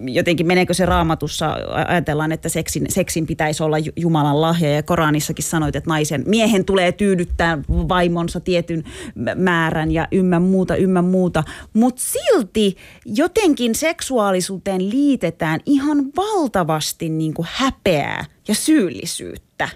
[0.04, 1.56] jotenkin meneekö se raamatussa,
[1.88, 6.92] ajatellaan, että seksin, seksin pitäisi olla Jumalan lahja ja Koranissakin sanoit, että naisen, miehen tulee
[6.92, 8.84] tyydyttää vaimonsa tietyn
[9.34, 17.48] määrän ja ymmän muuta, ymmän muuta, mutta silti jotenkin seksuaalisuuteen liitetään ihan valtavasti niin kuin
[17.50, 19.68] häpeää ja syyllisyyttä.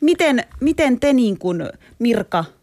[0.00, 1.62] Miten, miten te niin kuin,
[1.98, 2.44] Mirka–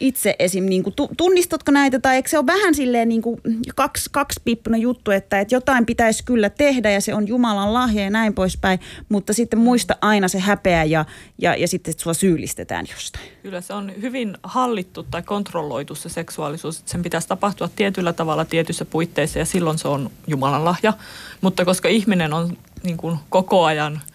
[0.00, 0.64] itse esim.
[0.64, 3.40] Niin kuin, tunnistatko näitä tai eikö se ole vähän silleen niin kuin
[3.76, 8.10] kaksi, kaksipiippunen juttu, että, että jotain pitäisi kyllä tehdä ja se on Jumalan lahja ja
[8.10, 11.04] näin poispäin, mutta sitten muista aina se häpeä ja,
[11.38, 13.24] ja, ja sitten sua syyllistetään jostain.
[13.42, 18.44] Kyllä se on hyvin hallittu tai kontrolloitu se seksuaalisuus, että sen pitäisi tapahtua tietyllä tavalla
[18.44, 20.92] tietyissä puitteissa ja silloin se on Jumalan lahja,
[21.40, 24.00] mutta koska ihminen on niin kuin koko ajan–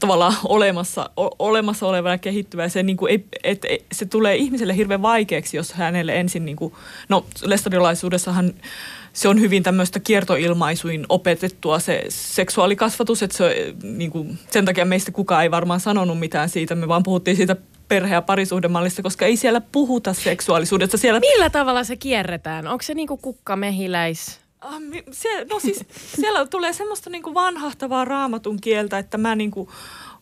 [0.00, 2.68] tavallaan olemassa, o, olemassa oleva ja kehittyvä.
[2.68, 6.56] Se, niin kuin, et, et, et, se tulee ihmiselle hirveän vaikeaksi, jos hänelle ensin, niin
[6.56, 6.74] kuin,
[7.08, 8.54] no lestadiolaisuudessahan
[9.12, 15.12] se on hyvin tämmöistä kiertoilmaisuin opetettua se seksuaalikasvatus, että se, niin kuin, sen takia meistä
[15.12, 17.56] kukaan ei varmaan sanonut mitään siitä, me vaan puhuttiin siitä
[17.88, 20.98] perhe- ja parisuhdemallista, koska ei siellä puhuta seksuaalisuudesta.
[20.98, 21.20] Siellä...
[21.20, 22.66] Millä tavalla se kierretään?
[22.66, 24.41] Onko se niinku kukkamehiläis?
[24.64, 24.80] Ah,
[25.12, 25.84] se, no siis
[26.16, 29.68] siellä tulee semmoista niinku vanhahtavaa raamatun kieltä, että mä niinku,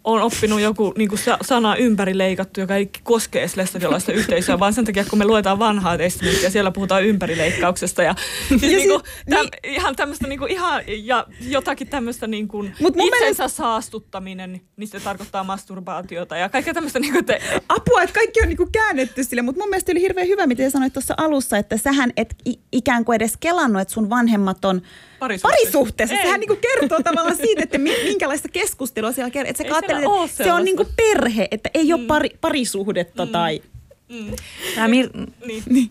[0.05, 4.85] on oppinut joku niin kuin sana ympärileikattu, joka ei koske edes lestadiolaista yhteisöä, vaan sen
[4.85, 8.03] takia, kun me luetaan vanhaa testamenttia ja siellä puhutaan ympärileikkauksesta.
[8.03, 8.15] Ja,
[8.49, 9.75] siis, ja niin kuin, täm, niin.
[9.75, 13.49] ihan tämmöistä niin kuin, ihan, ja jotakin tämmöistä niin kuin Mut itsensä mielestä...
[13.49, 16.99] saastuttaminen, niin se tarkoittaa masturbaatiota ja kaikkea tämmöistä.
[16.99, 17.43] Niin kuin te...
[17.69, 20.71] Apua, että kaikki on niin kuin käännetty sille, mutta mun mielestä oli hirveän hyvä, miten
[20.71, 22.35] sanoit tuossa alussa, että sähän et
[22.73, 24.83] ikään kuin edes kelannut, että sun vanhemmat on
[25.21, 25.49] parisuhteessa.
[25.49, 26.17] parisuhteessa.
[26.17, 29.51] Sehän niinku kertoo tavallaan siitä, että minkälaista keskustelua siellä kertoo.
[29.51, 31.95] Että sä ajattelet, että se on niinku perhe, että ei mm.
[31.95, 33.33] ole pari, parisuhdetta mm.
[33.33, 33.63] tai...
[34.09, 34.33] Mm.
[34.75, 35.63] Tämä, Mir- niin.
[35.71, 35.91] Niin.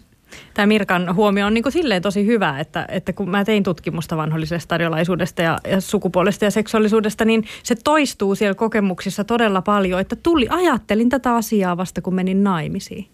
[0.54, 4.18] Tämä Mirkan huomio on niin kuin silleen tosi hyvä, että, että kun mä tein tutkimusta
[4.18, 10.16] vanhollisesta stadiolaisuudesta ja, ja sukupuolesta ja seksuaalisuudesta, niin se toistuu siellä kokemuksissa todella paljon, että
[10.16, 13.08] tuli, ajattelin tätä asiaa vasta kun menin naimisiin.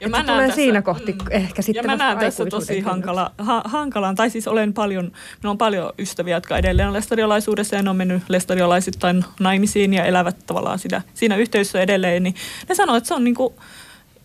[0.00, 3.32] Ja mä tulee tässä, siinä kohti mm, ehkä sitten Ja mä näen tässä tosi hankala,
[3.38, 7.82] ha, hankalaan, tai siis olen paljon, minulla on paljon ystäviä, jotka edelleen on lestadiolaisuudessa ja
[7.82, 12.34] ne on mennyt lestadiolaisittain naimisiin ja elävät tavallaan sitä, siinä yhteisössä edelleen, niin
[12.68, 13.54] ne sanoo, että se on niin kuin,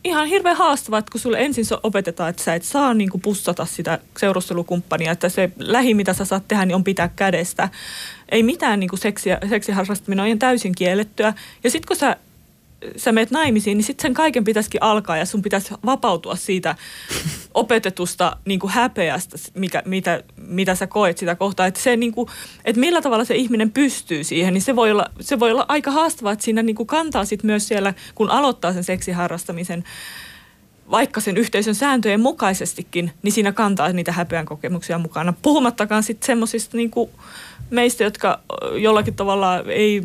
[0.03, 3.65] ihan hirveän haastavaa, että kun sulle ensin opetetaan, että sä et saa niin kuin pussata
[3.65, 7.69] sitä seurustelukumppania, että se lähi, mitä sä saat tehdä, niin on pitää kädestä.
[8.29, 11.33] Ei mitään niin kuin seksiä, seksiharrastaminen on ihan täysin kiellettyä.
[11.63, 12.17] Ja sitten kun sä
[12.95, 16.75] sä meet naimisiin, niin sitten sen kaiken pitäisikin alkaa ja sun pitäisi vapautua siitä
[17.53, 21.67] opetetusta niin kuin häpeästä, mikä, mitä, mitä sä koet sitä kohtaa.
[21.67, 22.29] Että, se, niin kuin,
[22.65, 25.91] että millä tavalla se ihminen pystyy siihen, niin se voi olla, se voi olla aika
[25.91, 29.83] haastavaa, että siinä niin kuin kantaa sit myös siellä, kun aloittaa sen seksiharrastamisen,
[30.91, 35.33] vaikka sen yhteisön sääntöjen mukaisestikin, niin siinä kantaa niitä häpeän kokemuksia mukana.
[35.41, 36.91] Puhumattakaan sitten semmoisista niin
[37.69, 38.39] meistä, jotka
[38.75, 40.01] jollakin tavalla ei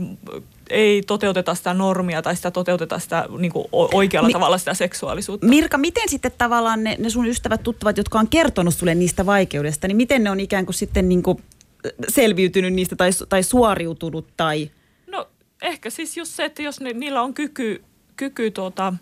[0.70, 5.46] ei toteuteta sitä normia tai sitä toteuteta sitä niin kuin oikealla Mi- tavalla sitä seksuaalisuutta.
[5.46, 9.88] Mirka, miten sitten tavallaan ne, ne sun ystävät, tuttavat, jotka on kertonut sulle niistä vaikeudesta,
[9.88, 11.42] niin miten ne on ikään kuin sitten niin kuin
[12.08, 14.70] selviytynyt niistä tai, tai suoriutunut tai...
[15.06, 15.28] No
[15.62, 17.84] ehkä siis just se, että jos ne, niillä on kyky,
[18.16, 18.94] kyky tuota,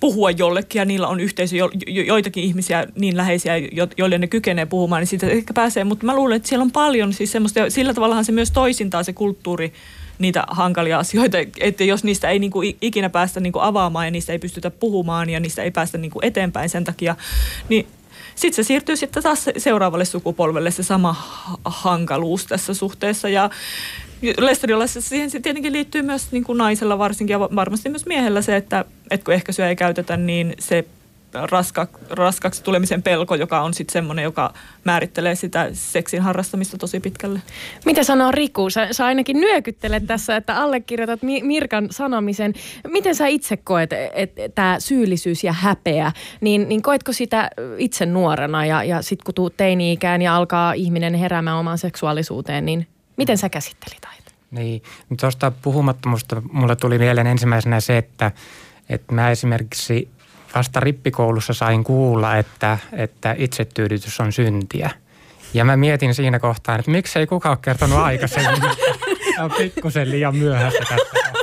[0.00, 4.26] puhua jollekin ja niillä on yhteisö, jo, jo, joitakin ihmisiä niin läheisiä, jo, joille ne
[4.26, 5.84] kykenee puhumaan, niin siitä ehkä pääsee.
[5.84, 9.02] Mutta mä luulen, että siellä on paljon siis semmoista, ja sillä tavallahan se myös toisintaa
[9.02, 9.72] se kulttuuri
[10.18, 14.38] niitä hankalia asioita, että jos niistä ei niinku ikinä päästä niinku avaamaan ja niistä ei
[14.38, 17.16] pystytä puhumaan ja niistä ei päästä niinku eteenpäin sen takia,
[17.68, 17.86] niin
[18.34, 21.16] sitten se siirtyy sitten taas seuraavalle sukupolvelle se sama
[21.64, 23.28] hankaluus tässä suhteessa.
[23.28, 23.50] Ja
[24.38, 28.84] Lesteriolaisessa siihen tietenkin liittyy myös niin kuin naisella varsinkin ja varmasti myös miehellä se, että,
[29.10, 30.84] että kun ehkäisyä ei käytetä, niin se
[31.50, 34.52] raska, raskaksi tulemisen pelko, joka on sitten semmoinen, joka
[34.84, 37.40] määrittelee sitä seksin harrastamista tosi pitkälle.
[37.84, 38.70] Mitä sanoo Riku?
[38.70, 42.54] Sä, sä ainakin nyökyttelet tässä, että allekirjoitat Mirkan sanomisen.
[42.88, 48.06] Miten sä itse koet, että et, tämä syyllisyys ja häpeä, niin, niin koetko sitä itse
[48.06, 53.38] nuorena ja, ja sitten kun tuut teini-ikään ja alkaa ihminen heräämään omaan seksuaalisuuteen, niin miten
[53.38, 54.32] sä käsittelit aiheita?
[54.50, 54.82] Niin,
[55.20, 58.32] tuosta puhumattomusta mulle tuli mieleen ensimmäisenä se, että,
[58.88, 60.08] että mä esimerkiksi
[60.56, 64.90] vasta rippikoulussa sain kuulla, että, että itsetyydytys on syntiä.
[65.54, 68.60] Ja mä mietin siinä kohtaa, että miksei kukaan ole kertonut aikaisemmin.
[69.34, 71.35] Tämä on pikkusen liian myöhäistä tässä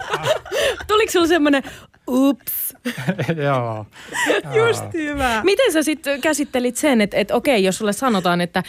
[1.05, 1.11] kohtaa.
[1.11, 1.63] Tuliko sinulla semmoinen,
[2.07, 2.73] ups,
[3.45, 3.85] Joo.
[4.67, 5.41] Just hyvä.
[5.43, 8.63] Miten sä sitten käsittelit sen, että, että okei, jos sulle sanotaan, että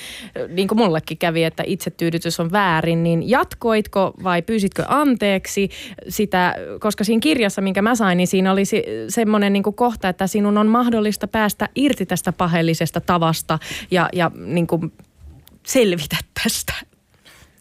[0.49, 5.71] niin kuin mullekin kävi, että itsetyydytys on väärin, niin jatkoitko vai pyysitkö anteeksi
[6.09, 8.63] sitä, koska siinä kirjassa, minkä mä sain, niin siinä oli
[9.09, 13.59] semmoinen niin kuin kohta, että sinun on mahdollista päästä irti tästä paheellisesta tavasta
[13.91, 14.93] ja, ja niin kuin
[15.67, 16.73] selvitä tästä.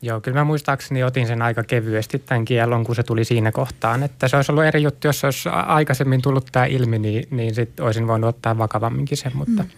[0.03, 4.03] Joo, kyllä mä muistaakseni otin sen aika kevyesti tämän kiellon, kun se tuli siinä kohtaan.
[4.03, 7.85] Että se olisi ollut eri juttu, jos olisi aikaisemmin tullut tämä ilmi, niin, niin sitten
[7.85, 9.63] olisin voinut ottaa vakavamminkin sen, mutta...
[9.63, 9.69] Mm.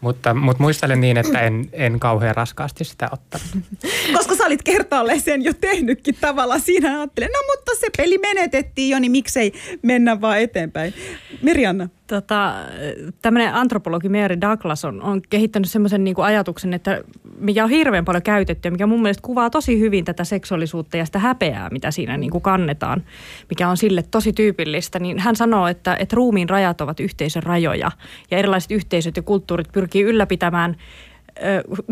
[0.00, 3.46] Mutta, mutta muistelen niin, että en, en kauhean raskaasti sitä ottanut.
[4.16, 6.60] Koska sä olit kertaalleen sen jo tehnytkin tavallaan.
[6.60, 10.94] Siinä ajattelin, no mutta se peli menetettiin jo, niin miksei mennä vaan eteenpäin.
[11.42, 11.88] Mirjanna.
[12.06, 12.54] Tota,
[13.22, 17.02] tämmöinen antropologi Mary Douglas on, on kehittänyt semmoisen niin ajatuksen, että
[17.38, 21.04] mikä on hirveän paljon käytetty ja mikä mun mielestä kuvaa tosi hyvin tätä seksuaalisuutta ja
[21.06, 23.04] sitä häpeää, mitä siinä niin kuin kannetaan,
[23.50, 24.98] mikä on sille tosi tyypillistä.
[24.98, 27.90] Niin hän sanoo, että, että ruumiin rajat ovat yhteisön rajoja
[28.30, 30.76] ja erilaiset yhteisöt ja kulttuurit pyrkii ylläpitämään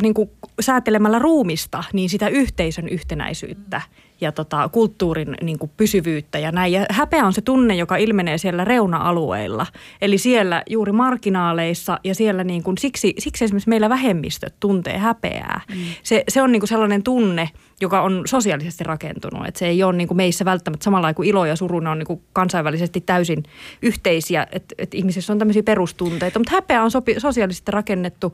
[0.02, 0.30] niin kuin
[0.60, 3.80] säätelemällä ruumista, niin sitä yhteisön yhtenäisyyttä
[4.20, 6.72] ja tota, kulttuurin niin kuin pysyvyyttä ja näin.
[6.72, 9.66] Ja häpeä on se tunne, joka ilmenee siellä reuna-alueilla,
[10.00, 15.60] eli siellä juuri marginaaleissa ja siellä niin kuin, siksi, siksi esimerkiksi meillä vähemmistöt tuntee häpeää.
[15.68, 15.80] Mm.
[16.02, 17.50] Se, se on niin kuin sellainen tunne,
[17.80, 21.46] joka on sosiaalisesti rakentunut, että se ei ole niin kuin meissä välttämättä samalla kuin ilo
[21.46, 23.42] ja suru, ne on niin kuin kansainvälisesti täysin
[23.82, 28.32] yhteisiä, että, että ihmisissä on tämmöisiä perustunteita, mutta häpeä on sopi, sosiaalisesti rakennettu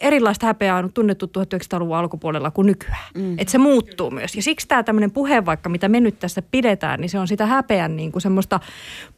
[0.00, 3.04] erilaista häpeää on tunnettu 1900-luvun alkupuolella kuin nykyään.
[3.14, 3.38] Mm.
[3.38, 4.36] Että se muuttuu myös.
[4.36, 7.46] Ja siksi tämä tämmöinen puhe vaikka, mitä me nyt tässä pidetään, niin se on sitä
[7.46, 8.60] häpeän niin kuin semmoista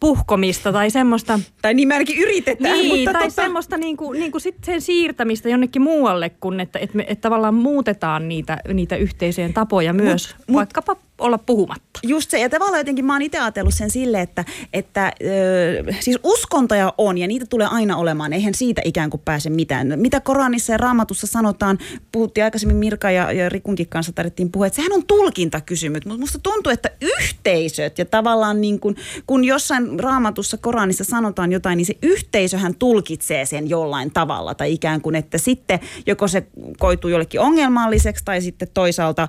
[0.01, 1.41] puhkomista tai semmoista...
[1.63, 2.79] Tai niin ainakin yritetään.
[2.79, 3.43] Niin, mutta tai tota...
[3.43, 7.23] semmoista niin kuin, niin kuin sit sen siirtämistä jonnekin muualle, kun että, että, me, että
[7.23, 12.01] tavallaan muutetaan niitä, niitä yhteisöjen tapoja myös, mut, vaikkapa olla puhumatta.
[12.03, 16.19] Just se, ja tavallaan jotenkin mä oon itse ajatellut sen sille, että, että ö, siis
[16.23, 19.93] uskontoja on ja niitä tulee aina olemaan, eihän siitä ikään kuin pääse mitään.
[19.97, 21.79] Mitä Koranissa ja Raamatussa sanotaan,
[22.13, 26.39] puhuttiin aikaisemmin Mirka ja, ja Rikunkin kanssa tarvittiin puhua, että sehän on tulkintakysymys, mutta musta
[26.43, 31.97] tuntuu, että yhteisöt ja tavallaan niin kuin, kun jossain Raamatussa, Koranissa sanotaan jotain, niin se
[32.03, 36.47] yhteisöhän tulkitsee sen jollain tavalla tai ikään kuin, että sitten joko se
[36.79, 39.29] koituu jollekin ongelmalliseksi tai sitten toisaalta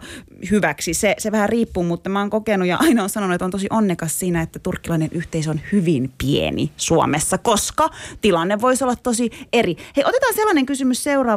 [0.51, 0.93] hyväksi.
[0.93, 3.67] Se, se vähän riippuu, mutta mä oon kokenut ja aina on sanonut, että on tosi
[3.69, 7.89] onnekas siinä, että turkkilainen yhteisö on hyvin pieni Suomessa, koska
[8.21, 9.77] tilanne voisi olla tosi eri.
[9.97, 11.30] Hei, otetaan sellainen kysymys seuraavaksi.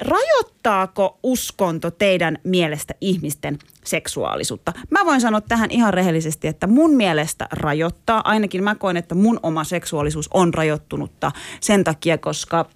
[0.00, 4.72] Rajoittaako uskonto teidän mielestä ihmisten seksuaalisuutta?
[4.90, 8.22] Mä voin sanoa tähän ihan rehellisesti, että mun mielestä rajoittaa.
[8.24, 12.66] Ainakin mä koen, että mun oma seksuaalisuus on rajoittunutta sen takia, koska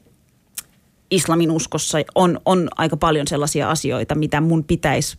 [1.10, 5.18] islamin uskossa on, on aika paljon sellaisia asioita, mitä mun pitäisi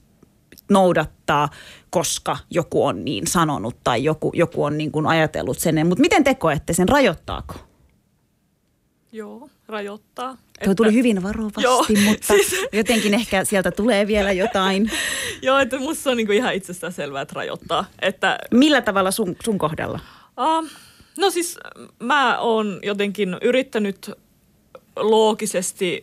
[0.70, 1.50] noudattaa,
[1.90, 5.88] koska joku on niin sanonut tai joku, joku on niin kuin ajatellut sen.
[5.88, 7.73] Mutta miten te koette sen, rajoittaako?
[9.14, 10.38] Joo, rajoittaa.
[10.66, 14.92] Tuo tuli hyvin varovasti, Joo, mutta siis- jotenkin ehkä sieltä tulee vielä jotain.
[15.42, 17.86] Joo, että musta on niinku ihan itsestään selvää, että rajoittaa.
[18.02, 20.00] Että, Millä tavalla sun, sun kohdalla?
[20.40, 20.70] uh,
[21.18, 21.60] no siis
[22.00, 24.12] mä oon jotenkin yrittänyt
[24.96, 26.02] loogisesti,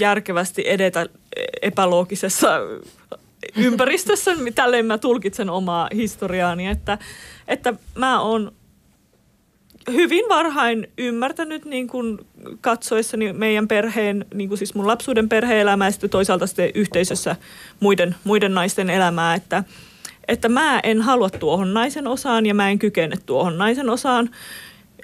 [0.00, 1.06] järkevästi edetä
[1.62, 2.48] epäloogisessa
[3.56, 4.30] ympäristössä.
[4.54, 6.98] Tälleen mä tulkitsen omaa historiaani, että,
[7.48, 8.52] että mä oon
[9.90, 12.18] hyvin varhain ymmärtänyt niin kuin
[12.60, 17.36] katsoessani meidän perheen, niin kuin siis mun lapsuuden perhe-elämää ja sitten toisaalta sitten yhteisössä
[17.80, 19.64] muiden, muiden naisten elämää, että,
[20.28, 24.30] että mä en halua tuohon naisen osaan ja mä en kykene tuohon naisen osaan.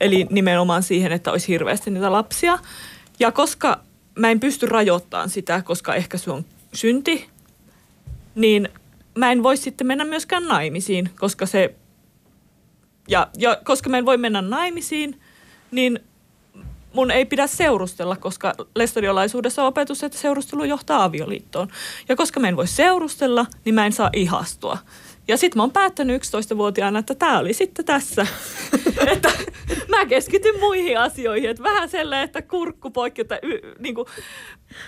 [0.01, 2.59] Eli nimenomaan siihen, että olisi hirveästi niitä lapsia.
[3.21, 3.81] Ja koska
[4.15, 7.29] mä en pysty rajoittamaan sitä, koska ehkä se on synti,
[8.35, 8.69] niin
[9.15, 11.75] mä en voi sitten mennä myöskään naimisiin, koska se
[13.09, 15.21] ja, ja koska mä en voi mennä naimisiin,
[15.71, 16.01] niin
[16.93, 21.69] mun ei pidä seurustella, koska lestadiolaisuudessa on opetus, että seurustelu johtaa avioliittoon.
[22.09, 24.79] Ja koska mä en voi seurustella, niin mä en saa ihastua.
[25.29, 28.27] Ja sit mä oon päättänyt 11-vuotiaana, että tää oli sitten tässä.
[29.13, 29.31] että
[29.89, 31.51] mä keskityn muihin asioihin.
[31.51, 34.07] Että vähän sellainen, että kurkku poikki, että y, niinku,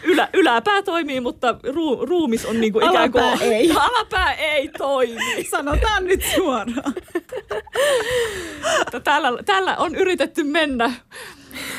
[0.03, 3.25] ylä, yläpää toimii, mutta ruu, ruumis on niinku ikään kuin...
[3.25, 3.71] Alapää ei.
[3.89, 5.45] Alapää ei toimi.
[5.51, 6.95] Sanotaan nyt suoraan.
[9.05, 10.93] Täällä, täällä on yritetty mennä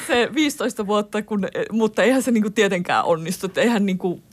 [0.07, 3.45] se 15 vuotta, kun, mutta eihän se niinku tietenkään onnistu.
[3.45, 4.23] Että eihän niinku,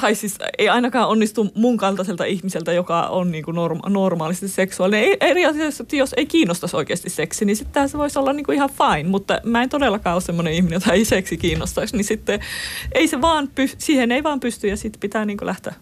[0.00, 5.04] tai siis ei ainakaan onnistu mun kaltaiselta ihmiseltä, joka on niinku norma- normaalisti seksuaalinen.
[5.04, 8.70] Ei, eri asiassa, jos ei kiinnostaisi oikeasti seksi, niin sitten se voisi olla niinku ihan
[8.70, 9.08] fine.
[9.08, 11.96] Mutta mä en todellakaan ole semmoinen ihminen, jota ei seksi kiinnostaisi.
[11.96, 12.40] Niin sitten
[12.92, 15.74] ei se vaan, py- siihen ei vaan pysty ja sitten pitää niinku lähteä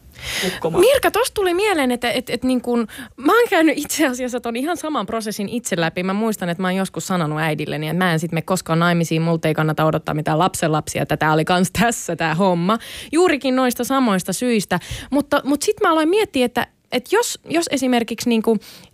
[0.46, 0.80] ukkomaan.
[0.80, 4.56] Mirka, tuosta tuli mieleen, että et, et niin kun, mä oon käynyt itse asiassa ton
[4.56, 6.02] ihan saman prosessin itse läpi.
[6.02, 9.22] Mä muistan, että mä oon joskus sanonut äidilleni, että mä en sitten me koskaan naimisiin,
[9.22, 12.78] multa ei kannata odottaa mitään lapsenlapsia, että tää oli kans tässä tämä homma.
[13.12, 14.80] Juurikin noista samoista syistä.
[15.10, 18.42] Mutta, mutta sitten mä aloin miettiä, että että jos, jos esimerkiksi niin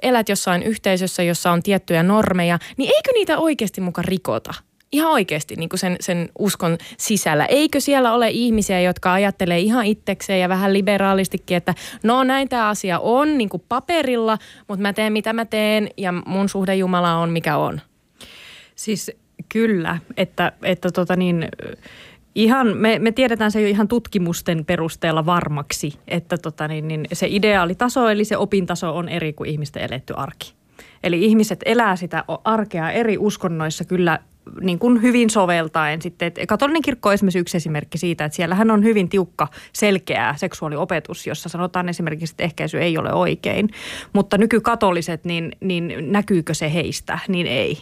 [0.02, 4.54] elät jossain yhteisössä, jossa on tiettyjä normeja, niin eikö niitä oikeasti muka rikota?
[4.92, 7.46] Ihan oikeasti niin kuin sen, sen uskon sisällä.
[7.46, 12.68] Eikö siellä ole ihmisiä, jotka ajattelee ihan itsekseen ja vähän liberaalistikin, että no näin tämä
[12.68, 17.14] asia on niin kuin paperilla, mutta mä teen mitä mä teen ja mun suhde Jumala
[17.14, 17.80] on mikä on.
[18.74, 19.10] Siis
[19.48, 21.48] kyllä, että, että tota niin,
[22.34, 27.26] ihan, me, me tiedetään se jo ihan tutkimusten perusteella varmaksi, että tota niin, niin se
[27.30, 30.54] ideaalitaso eli se opintaso on eri kuin ihmisten eletty arki.
[31.02, 34.18] Eli ihmiset elää sitä arkea eri uskonnoissa kyllä
[34.60, 36.26] niin kuin hyvin soveltaen sitten.
[36.26, 41.26] Et katolinen kirkko on esimerkiksi yksi esimerkki siitä, että siellähän on hyvin tiukka, selkeä seksuaaliopetus,
[41.26, 43.68] jossa sanotaan esimerkiksi, että ehkäisy ei ole oikein.
[44.12, 47.18] Mutta nykykatoliset, niin, niin näkyykö se heistä?
[47.28, 47.78] Niin ei.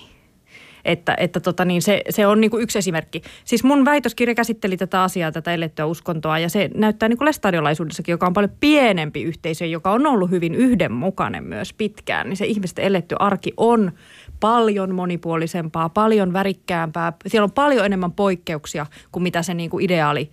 [0.84, 3.22] Että, että tota niin, se, se on niin kuin yksi esimerkki.
[3.44, 8.12] Siis mun väitöskirja käsitteli tätä asiaa, tätä elettyä uskontoa, ja se näyttää niin kuin lestadiolaisuudessakin,
[8.12, 12.84] joka on paljon pienempi yhteisö, joka on ollut hyvin yhdenmukainen myös pitkään, niin se ihmisten
[12.84, 13.92] eletty arki on
[14.40, 17.12] paljon monipuolisempaa, paljon värikkäämpää.
[17.26, 20.30] Siellä on paljon enemmän poikkeuksia kuin mitä se niin kuin ideaali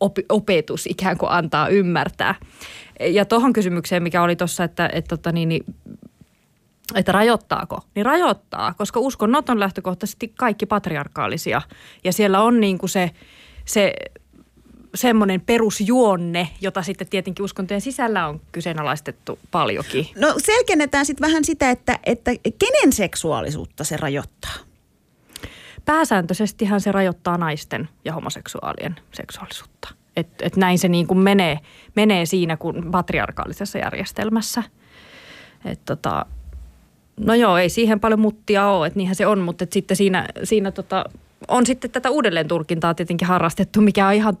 [0.00, 2.34] op- opetus ikään kuin antaa ymmärtää.
[3.00, 5.64] Ja tuohon kysymykseen, mikä oli tuossa, että, että, tota niin, niin
[6.94, 11.62] että rajoittaako, niin rajoittaa, koska uskonnot on lähtökohtaisesti kaikki patriarkaalisia.
[12.04, 13.10] Ja siellä on niin kuin se,
[13.64, 13.92] se
[14.94, 20.06] semmoinen perusjuonne, jota sitten tietenkin uskontojen sisällä on kyseenalaistettu paljonkin.
[20.16, 24.54] No selkennetään sitten vähän sitä, että, että kenen seksuaalisuutta se rajoittaa?
[25.84, 29.88] Pääsääntöisestihän se rajoittaa naisten ja homoseksuaalien seksuaalisuutta.
[30.16, 31.58] Et, et näin se niin kuin menee,
[31.96, 34.62] menee siinä kuin patriarkaalisessa järjestelmässä.
[35.64, 36.26] Et tota,
[37.16, 40.70] no joo, ei siihen paljon muttia ole, että niinhän se on, mutta sitten siinä, siinä
[40.70, 41.04] tota,
[41.48, 44.38] on sitten tätä uudelleen tulkintaa tietenkin harrastettu, mikä on ihan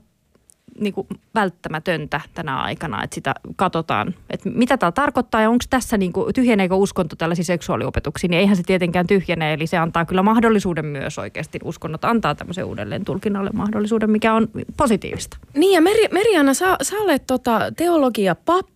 [0.80, 5.98] niin kuin välttämätöntä tänä aikana, että sitä katsotaan, että mitä tämä tarkoittaa ja onko tässä,
[5.98, 10.22] niin kuin, tyhjeneekö uskonto tällaisiin seksuaaliopetuksiin, niin eihän se tietenkään tyhjene, eli se antaa kyllä
[10.22, 15.36] mahdollisuuden myös oikeasti, uskonnot antaa tämmöisen uudelleen tulkinnalle mahdollisuuden, mikä on positiivista.
[15.54, 18.73] Niin ja Meri, Meriana, sä, sä olet tota, teologia pappi,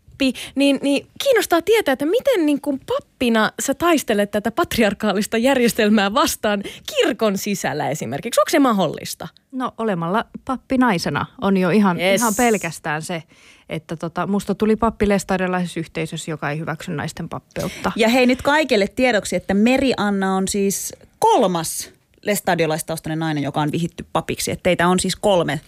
[0.55, 6.63] niin, niin kiinnostaa tietää, että miten niin kuin pappina sä taistelet tätä patriarkaalista järjestelmää vastaan
[6.97, 8.41] kirkon sisällä esimerkiksi.
[8.41, 9.29] Onko se mahdollista?
[9.53, 12.21] No olemalla pappi naisena on jo ihan, Yes.
[12.21, 13.23] ihan pelkästään se,
[13.69, 17.93] että tota, musta tuli pappi lestadiolaisessa yhteisössä, joka ei hyväksy naisten pappeutta.
[17.97, 21.91] Ja hei nyt kaikille tiedoksi, että Meri Anna on siis kolmas
[22.23, 24.51] lestadiolaistaustainen nainen, joka on vihitty papiksi.
[24.51, 25.61] Että teitä on siis kolme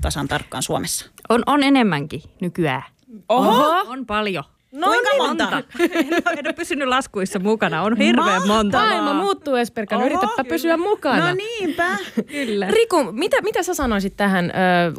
[0.00, 1.06] tasan tarkkaan Suomessa.
[1.28, 2.82] On, on enemmänkin nykyään.
[3.28, 3.84] Oho!
[3.86, 4.44] On paljon.
[4.72, 5.44] No Kuinka niin, monta?
[5.80, 7.82] en, ole, en ole pysynyt laskuissa mukana.
[7.82, 8.78] On hirveän monta.
[8.78, 9.98] Maailma muuttuu, Esperkan.
[9.98, 10.48] Oho, Yritäpä kyllä.
[10.48, 11.28] pysyä mukana.
[11.28, 11.88] No niinpä.
[12.32, 12.66] Kyllä.
[12.70, 14.52] Riku, mitä, mitä sä sanoisit tähän,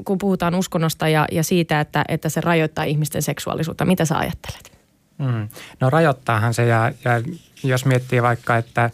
[0.05, 3.86] kun puhutaan uskonnosta ja, ja siitä, että, että se rajoittaa ihmisten seksuaalisuutta?
[3.86, 4.72] Mitä sä ajattelet?
[5.18, 5.47] Mm.
[5.80, 7.22] No rajoittaahan se ja, ja
[7.64, 8.89] jos miettii vaikka, että,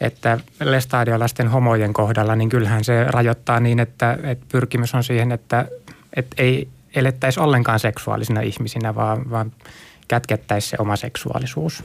[0.00, 5.66] että lestadiolaisten homojen kohdalla, niin kyllähän se rajoittaa niin, että, että pyrkimys on siihen, että,
[6.16, 9.52] että ei elettäisi ollenkaan seksuaalisina ihmisinä, vaan, vaan
[10.08, 11.84] kätkettäisiin se oma seksuaalisuus.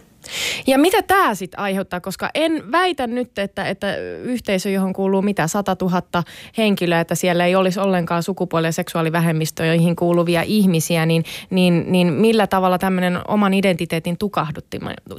[0.68, 5.48] Ja mitä tämä sitten aiheuttaa, koska en väitä nyt, että, että yhteisö, johon kuuluu mitä
[5.48, 6.24] 100 000
[6.58, 12.48] henkilöä, että siellä ei olisi ollenkaan sukupuoli- ja seksuaalivähemmistöihin kuuluvia ihmisiä, niin, niin, niin millä
[12.48, 14.18] tavalla tämmöinen oman identiteetin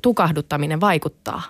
[0.03, 1.43] tukahduttaminen vaikuttaa?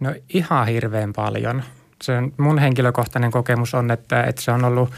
[0.00, 1.62] No ihan hirveän paljon.
[2.02, 4.90] Se on, mun henkilökohtainen kokemus on, että, että se on ollut,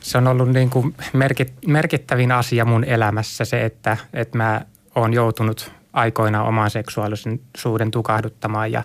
[0.00, 4.60] se on ollut niin kuin merkit, merkittävin asia mun elämässä se, että, että mä
[4.94, 8.82] oon joutunut aikoinaan oman seksuaalisuuden tukahduttamaan ja,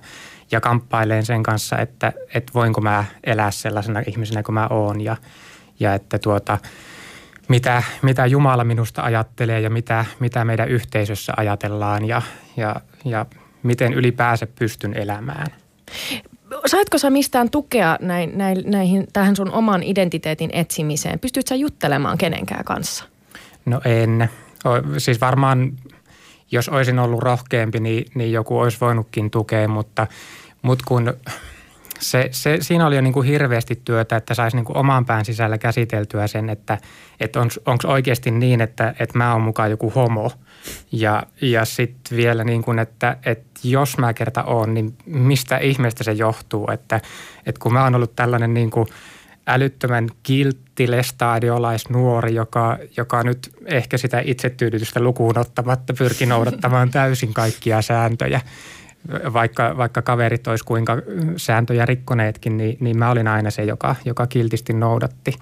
[0.52, 5.18] ja kamppaileen sen kanssa, että, että voinko mä elää sellaisena ihmisenä kuin mä oon ja,
[5.80, 6.58] ja että tuota,
[7.48, 12.22] mitä, mitä Jumala minusta ajattelee ja mitä, mitä meidän yhteisössä ajatellaan ja,
[12.58, 13.26] ja, ja
[13.64, 15.48] miten ylipäänsä pystyn elämään.
[16.66, 21.20] Saitko sä mistään tukea näin, näin, näihin, tähän sun oman identiteetin etsimiseen?
[21.20, 23.06] Pystytkö sä juttelemaan kenenkään kanssa?
[23.66, 24.30] No en.
[24.66, 25.74] O, siis varmaan
[26.52, 30.08] jos olisin ollut rohkeampi, niin, niin joku olisi voinutkin tukea, mutta,
[30.62, 31.14] mutta kun
[32.00, 35.26] se, se, siinä oli jo niin kuin hirveästi työtä, että saisi niin kuin oman pään
[35.26, 36.78] sisällä käsiteltyä sen, että,
[37.20, 40.32] että onko oikeasti niin, että, että mä oon mukaan joku homo.
[40.92, 46.04] Ja, ja sitten vielä niin kuin, että, että jos mä kerta oon, niin mistä ihmeestä
[46.04, 46.68] se johtuu.
[46.72, 47.02] Että,
[47.46, 48.88] että kun mä oon ollut tällainen niin kuin
[49.48, 57.82] älyttömän kiltti lestadiolaisnuori, joka, joka nyt ehkä sitä itsetyydytystä lukuun ottamatta pyrki noudattamaan täysin kaikkia
[57.82, 58.42] sääntöjä–
[59.34, 60.98] vaikka, vaikka kaverit olisi kuinka
[61.38, 65.34] sääntöjä rikkoneetkin, niin, niin mä olin aina se, joka, joka kiltisti noudatti.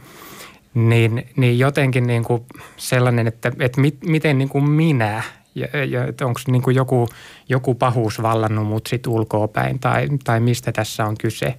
[0.74, 2.43] Niin, niin jotenkin niin kuin
[2.78, 5.24] sellainen, että, että mit, miten niin kuin minä
[5.56, 7.10] ja, ja onko niin joku,
[7.49, 11.56] joku pahuus vallannut mut sit ulkoopäin tai, tai mistä tässä on kyse.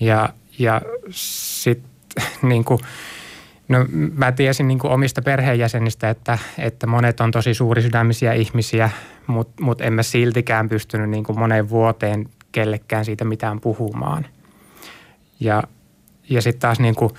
[0.00, 1.90] Ja, ja sitten
[2.42, 2.80] niin kuin,
[3.70, 8.90] No mä tiesin niin kuin omista perheenjäsenistä, että, että monet on tosi suurisydämisiä ihmisiä,
[9.26, 14.26] mutta mut en mä siltikään pystynyt niin kuin moneen vuoteen kellekään siitä mitään puhumaan.
[15.40, 15.62] Ja,
[16.30, 17.10] ja sitten taas niin kuin,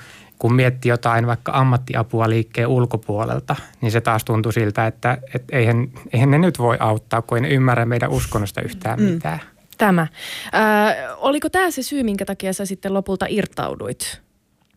[0.42, 5.88] kun mietti jotain vaikka ammattiapua liikkeen ulkopuolelta, niin se taas tuntui siltä, että, että eihän,
[6.14, 9.06] eihän ne nyt voi auttaa, kun ei ne ymmärrä meidän uskonnosta yhtään mm.
[9.06, 9.40] mitään.
[9.78, 10.08] Tämä.
[10.54, 14.22] Ö, oliko tämä se syy, minkä takia sä sitten lopulta irtauduit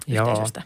[0.07, 0.29] Joo.
[0.29, 0.63] yhteisöstä?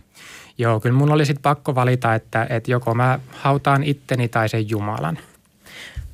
[0.58, 4.70] Joo, kyllä mun oli sitten pakko valita, että, että joko mä hautaan itteni tai sen
[4.70, 5.18] Jumalan.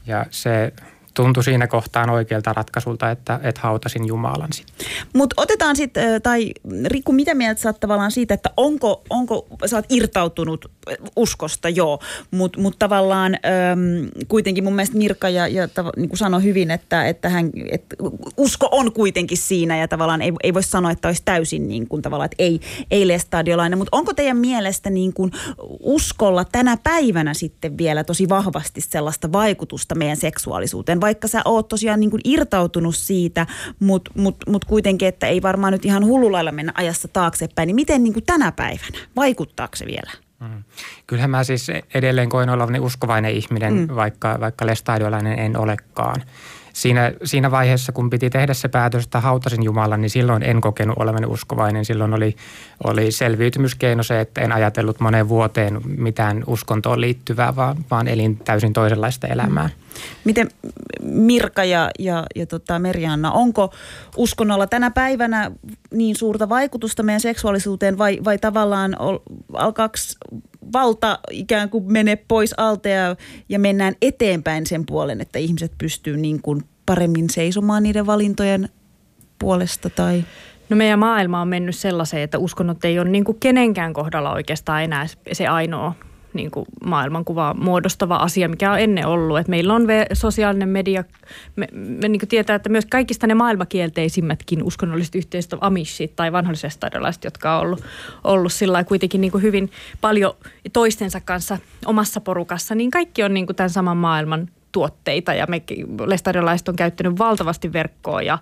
[0.06, 0.72] Ja se
[1.14, 4.86] tuntui siinä kohtaan oikealta ratkaisulta, että, että hautasin Jumalan sitten.
[5.12, 6.50] Mutta otetaan sitten, tai
[6.86, 10.70] Riku, mitä mieltä sä oot tavallaan siitä, että onko, onko sä oot irtautunut
[11.16, 11.98] uskosta, joo,
[12.30, 16.70] mutta mut tavallaan äm, kuitenkin mun mielestä Mirka ja, ja tav, niin kuin sanoi hyvin,
[16.70, 17.96] että, että hän, että
[18.36, 22.02] usko on kuitenkin siinä ja tavallaan ei, ei voi sanoa, että olisi täysin niin kuin
[22.02, 22.60] tavallaan, että ei,
[22.90, 25.30] ei lestadiolainen, mutta onko teidän mielestä niin kuin
[25.80, 32.00] uskolla tänä päivänä sitten vielä tosi vahvasti sellaista vaikutusta meidän seksuaalisuuteen, vaikka sä oot tosiaan
[32.00, 33.46] niin kuin irtautunut siitä,
[33.80, 38.04] mutta mut, mut kuitenkin, että ei varmaan nyt ihan hullulailla mennä ajassa taaksepäin, niin miten
[38.04, 40.10] niin kuin tänä päivänä, vaikuttaako se vielä?
[40.40, 40.64] Mm.
[41.06, 43.94] Kyllähän mä siis edelleen koin olevani uskovainen ihminen, mm.
[43.94, 46.22] vaikka, vaikka lestadiolainen en olekaan.
[46.74, 50.98] Siinä, siinä vaiheessa, kun piti tehdä se päätös, että hautasin Jumalan, niin silloin en kokenut
[50.98, 51.84] olevani uskovainen.
[51.84, 52.36] Silloin oli,
[52.84, 58.72] oli selviytymyskeino se, että en ajatellut moneen vuoteen mitään uskontoon liittyvää, vaan, vaan elin täysin
[58.72, 59.70] toisenlaista elämää.
[60.24, 60.48] Miten
[61.02, 63.72] Mirka ja, ja, ja tota Merjanna, onko
[64.16, 65.50] uskonnolla tänä päivänä
[65.90, 68.96] niin suurta vaikutusta meidän seksuaalisuuteen vai, vai tavallaan
[69.52, 69.94] alkaako
[70.72, 73.16] valta ikään kuin mene pois alta ja,
[73.48, 78.68] ja mennään eteenpäin sen puolen, että ihmiset pystyy niin kuin paremmin seisomaan niiden valintojen
[79.38, 80.24] puolesta tai...
[80.68, 84.82] No meidän maailma on mennyt sellaiseen, että uskonnot ei ole niin kuin kenenkään kohdalla oikeastaan
[84.82, 85.94] enää se ainoa
[86.34, 89.38] niin kuin maailmankuvaa muodostava asia, mikä on ennen ollut.
[89.38, 91.04] Et meillä on sosiaalinen media,
[91.56, 97.24] me, me niin kuin tietää, että myös kaikista ne maailmakielteisimmätkin uskonnolliset yhteisöt, amishit tai vanhollisestadolaiset,
[97.24, 97.84] jotka on ollut,
[98.24, 99.70] ollut sillä kuitenkin niin kuin hyvin
[100.00, 100.34] paljon
[100.72, 105.62] toistensa kanssa omassa porukassa, niin kaikki on niin kuin tämän saman maailman tuotteita ja me
[106.06, 108.38] lestadiolaiset on käyttänyt valtavasti verkkoa ja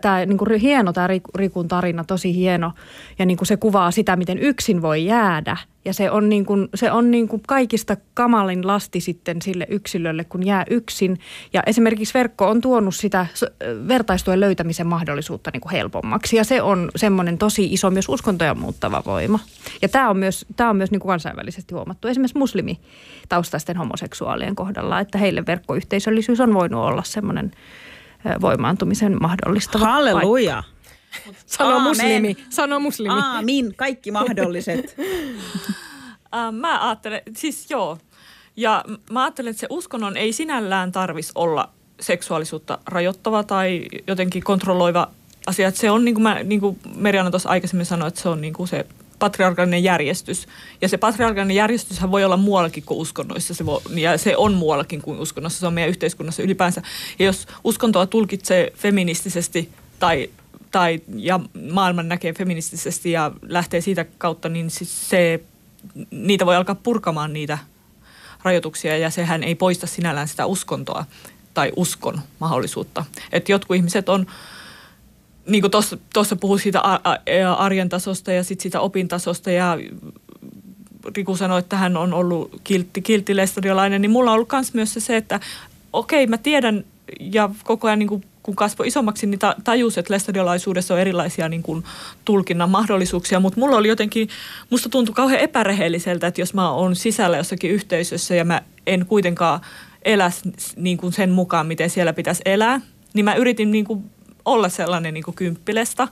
[0.00, 2.72] tämä niin kuin hieno tämä Rikun tarina, tosi hieno
[3.18, 6.68] ja niin kuin se kuvaa sitä, miten yksin voi jäädä– ja se on, niin kuin,
[6.74, 11.18] se on niin kuin kaikista kamalin lasti sitten sille yksilölle, kun jää yksin.
[11.52, 13.26] Ja esimerkiksi verkko on tuonut sitä
[13.88, 16.36] vertaistuen löytämisen mahdollisuutta niin kuin helpommaksi.
[16.36, 19.38] Ja se on semmoinen tosi iso myös uskontoja muuttava voima.
[19.82, 22.08] Ja tämä on myös, tämä on myös niin kuin kansainvälisesti huomattu.
[22.08, 27.50] Esimerkiksi muslimitaustaisten homoseksuaalien kohdalla, että heille verkkoyhteisöllisyys on voinut olla semmoinen
[28.40, 30.62] voimaantumisen mahdollistava Halleluja!
[30.62, 30.74] Paikka.
[31.46, 31.88] Sano Aamen.
[31.88, 32.36] muslimi.
[32.50, 33.14] Sano muslimi.
[33.14, 33.74] Aamin.
[33.76, 34.96] Kaikki mahdolliset.
[36.60, 37.98] mä ajattelen, siis joo.
[38.56, 41.68] Ja mä ajattelen, että se uskonnon ei sinällään tarvis olla
[42.00, 45.10] seksuaalisuutta rajoittava tai jotenkin kontrolloiva
[45.46, 45.68] asia.
[45.68, 48.40] Että se on, niin kuin, mä, niin kuin Meriana tuossa aikaisemmin sanoi, että se on
[48.40, 48.86] niin kuin se
[49.18, 50.46] patriarkaalinen järjestys.
[50.80, 53.54] Ja se patriarkaalinen järjestyshän voi olla muuallakin kuin uskonnoissa.
[53.54, 55.60] Se voi, ja se on muuallakin kuin uskonnossa.
[55.60, 56.82] Se on meidän yhteiskunnassa ylipäänsä.
[57.18, 60.30] Ja jos uskontoa tulkitsee feministisesti tai
[60.74, 61.40] tai, ja
[61.70, 65.40] maailman näkee feministisesti ja lähtee siitä kautta, niin siis se,
[66.10, 67.58] niitä voi alkaa purkamaan niitä
[68.42, 71.04] rajoituksia ja sehän ei poista sinällään sitä uskontoa
[71.54, 73.04] tai uskon mahdollisuutta.
[73.32, 74.26] Että jotkut ihmiset on,
[75.46, 75.70] niin kuin
[76.12, 76.80] tuossa puhui siitä
[77.56, 79.78] arjen tasosta ja sitten siitä opintasosta ja
[81.16, 85.40] Riku sanoi, että hän on ollut kiltti, kilttilestadiolainen, niin mulla on ollut myös se, että
[85.92, 86.84] okei, mä tiedän
[87.20, 91.62] ja koko ajan niin kuin kun kasvoi isommaksi, niin tajusi, että lestadiolaisuudessa on erilaisia niin
[91.62, 91.84] kuin,
[92.24, 94.28] tulkinnan mahdollisuuksia, mutta mulla oli jotenkin,
[94.70, 99.60] musta tuntui kauhean epärehelliseltä, että jos mä oon sisällä jossakin yhteisössä ja mä en kuitenkaan
[100.02, 100.30] elä
[100.76, 102.80] niin kuin sen mukaan, miten siellä pitäisi elää,
[103.14, 104.10] niin mä yritin niin kuin,
[104.44, 106.08] olla sellainen niin kuin kymppilesta.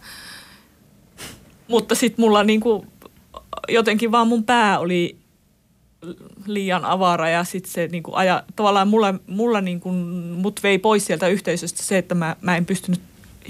[1.69, 2.87] Mutta sitten mulla niin kuin,
[3.69, 5.17] jotenkin vaan mun pää oli
[6.47, 9.93] liian avara ja sitten se niinku aja, tavallaan mulla, mulla niinku,
[10.37, 13.01] mut vei pois sieltä yhteisöstä se, että mä, mä en pystynyt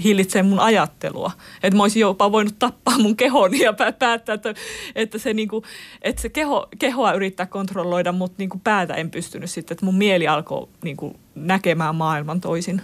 [0.03, 1.31] hillitsemään mun ajattelua.
[1.63, 4.53] Että mä olisin jopa voinut tappaa mun kehon ja päättää, että,
[4.95, 5.63] että, se, niinku,
[6.01, 9.75] että se keho, kehoa yrittää kontrolloida, mutta niinku päätä en pystynyt sitten.
[9.75, 12.81] Että mun mieli alkoi niinku näkemään maailman toisin.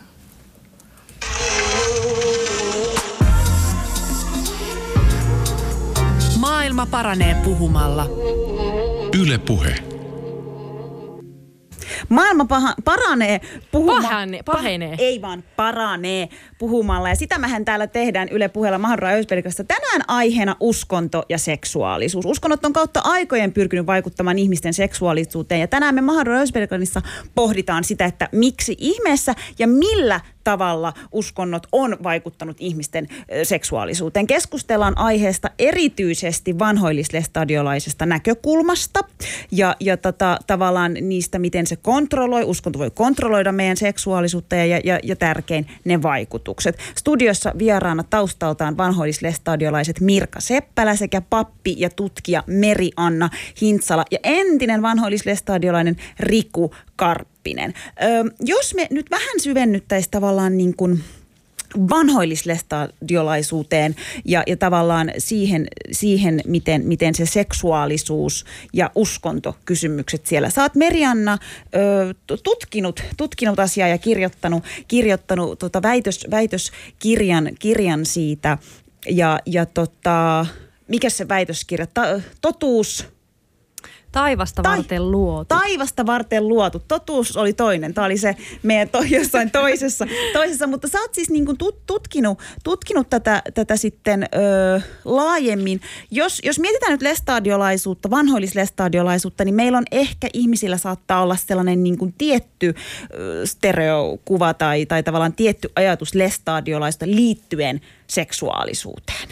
[6.40, 8.10] Maailma paranee puhumalla.
[9.22, 9.76] Yle Puhe.
[12.10, 13.42] Maailma paha, paranee
[13.72, 14.02] puhumalla.
[14.02, 14.96] Pahane, pahenee.
[14.98, 16.30] Ei vaan paranee
[16.60, 17.10] puhumalla.
[17.10, 19.10] Ja sitä mehän täällä tehdään Yle Puheella Mahdra.
[19.68, 22.26] Tänään aiheena uskonto ja seksuaalisuus.
[22.26, 25.62] Uskonnot on kautta aikojen pyrkinyt vaikuttamaan ihmisten seksuaalisuuteen.
[25.62, 26.36] Ja tänään me Mahdra
[27.36, 30.20] pohditaan sitä, että miksi ihmeessä ja millä
[30.50, 33.08] tavalla uskonnot on vaikuttanut ihmisten
[33.44, 34.28] seksuaalisuuteen.
[34.28, 39.00] Keskustellaan aiheesta erityisesti vanhoillislestadiolaisesta näkökulmasta
[39.52, 45.00] ja, ja tota, tavallaan niistä, miten se kontrolloi, uskonto voi kontrolloida meidän seksuaalisuutta ja, ja,
[45.04, 46.78] ja tärkein ne vaikutukset.
[46.96, 53.30] Studiossa vieraana taustaltaan vanhoillislestadiolaiset Mirka Seppälä sekä pappi ja tutkija Meri-Anna
[53.62, 56.72] Hintsala ja entinen vanhoillislestadiolainen Riku
[57.40, 57.74] Karppinen.
[58.02, 58.06] Ö,
[58.40, 61.04] jos me nyt vähän syvennyttäisiin tavallaan niin kuin
[61.90, 70.50] vanhoillislestadiolaisuuteen ja, ja tavallaan siihen, siihen miten, miten se seksuaalisuus ja uskontokysymykset siellä.
[70.62, 71.38] Oot Merianna
[71.76, 72.14] ö,
[72.44, 78.58] tutkinut, tutkinut asiaa ja kirjoittanut, kirjoittanut tota väitös, väitöskirjan kirjan siitä
[79.10, 80.46] ja, ja tota,
[80.88, 81.88] mikä se väitöskirja?
[81.88, 83.06] Ta, totuus,
[84.12, 85.46] Taivasta Ta- varten luotu.
[85.46, 86.82] Taivasta varten luotu.
[86.88, 87.94] Totuus oli toinen.
[87.94, 90.08] Tämä oli se meidän to, jossain toisessa.
[90.34, 90.68] toisessa.
[90.68, 95.82] Mutta sä oot siis niin kuin tut, tutkinut, tutkinut tätä, tätä sitten ö, laajemmin.
[96.12, 101.98] Jos, jos mietitään nyt lestadiolaisuutta, vanhoillislestadiolaisuutta, niin meillä on ehkä ihmisillä saattaa olla sellainen niin
[101.98, 102.76] kuin tietty
[103.14, 109.30] ö, stereokuva tai, tai tavallaan tietty ajatus lestadiolaista liittyen seksuaalisuuteen.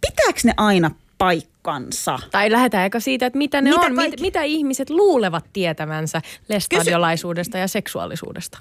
[0.00, 2.18] Pitääkö ne aina paikkansa.
[2.30, 7.62] Tai lähdetäänkö siitä, että mitä ne mitä on, mit, mitä ihmiset luulevat tietävänsä lestadiolaisuudesta Kysy...
[7.62, 8.58] ja seksuaalisuudesta?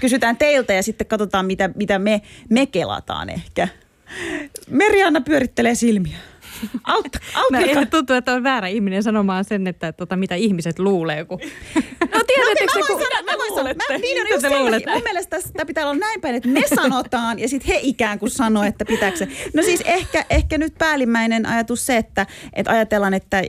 [0.00, 3.68] Kysytään teiltä ja sitten katsotaan, mitä, mitä me, me kelataan ehkä.
[4.70, 6.16] Merianna pyörittelee silmiä.
[6.84, 7.86] Autta, autta.
[7.90, 11.24] tuntuu, että on väärä ihminen sanomaan sen, että tota, mitä ihmiset luulee.
[11.24, 11.40] Kun...
[12.00, 13.00] No tiedättekö no, kun...
[13.24, 14.46] Mä, voin sanoa, mä, niin on just
[14.94, 18.30] mun mielestä tämä pitää olla näin päin, että me sanotaan ja sitten he ikään kuin
[18.30, 19.28] sanoo, että pitääkö se.
[19.54, 23.42] No siis ehkä, ehkä nyt päällimmäinen ajatus se, että, että ajatellaan, että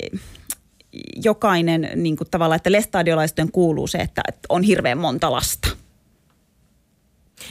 [1.23, 5.67] jokainen niin kuin tavallaan, että lestadiolaisten kuuluu se, että on hirveän monta lasta.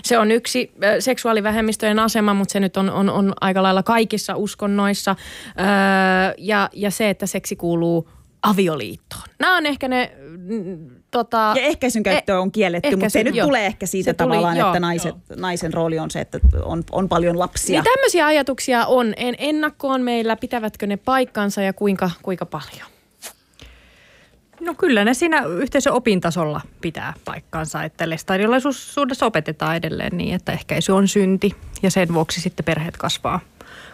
[0.03, 5.17] Se on yksi seksuaalivähemmistöjen asema, mutta se nyt on, on, on aika lailla kaikissa uskonnoissa.
[5.61, 8.09] Öö, ja, ja se, että seksi kuuluu
[8.43, 9.23] avioliittoon.
[9.39, 13.35] Nämä on ehkä ne mm, tota, Ja ehkäisyn käyttö on kielletty, ehkäisy, mutta se nyt
[13.35, 13.47] joo.
[13.47, 14.69] tulee ehkä siitä Se tuli, tavallaan, joo.
[14.69, 17.83] että naiset, naisen rooli on se, että on, on paljon lapsia.
[17.83, 19.15] Niin tämmöisiä ajatuksia on.
[19.17, 22.87] En, ennakkoon meillä, pitävätkö ne paikkansa ja kuinka, kuinka paljon?
[24.61, 30.93] No kyllä ne siinä yhteisön opintasolla pitää paikkansa, että lestadiolaisuudessa opetetaan edelleen niin, että ehkäisy
[30.93, 33.41] on synti ja sen vuoksi sitten perheet kasvaa,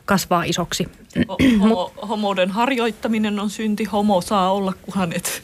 [0.05, 0.89] kasvaa isoksi.
[1.19, 3.85] Ho- homo, homouden harjoittaminen on synti.
[3.85, 5.43] Homo saa olla, kunhan et,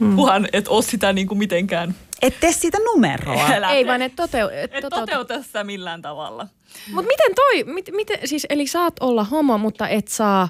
[0.00, 0.16] hmm.
[0.16, 1.94] kunhan et ole sitä niin kuin mitenkään.
[2.22, 3.48] Et tee siitä numeroa.
[3.54, 4.96] Älä Ei vaan, että toteu, et Et toteuta.
[4.96, 6.46] toteuta sitä millään tavalla.
[6.92, 10.48] Mutta miten toi, mit, miten, siis, eli saat olla homo, mutta et saa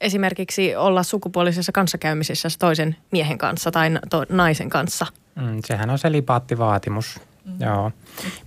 [0.00, 5.06] esimerkiksi olla sukupuolisessa kanssakäymisessä toisen miehen kanssa tai to, naisen kanssa.
[5.34, 7.66] Mm, sehän on se lipaattivaatimus, mm.
[7.66, 7.92] joo.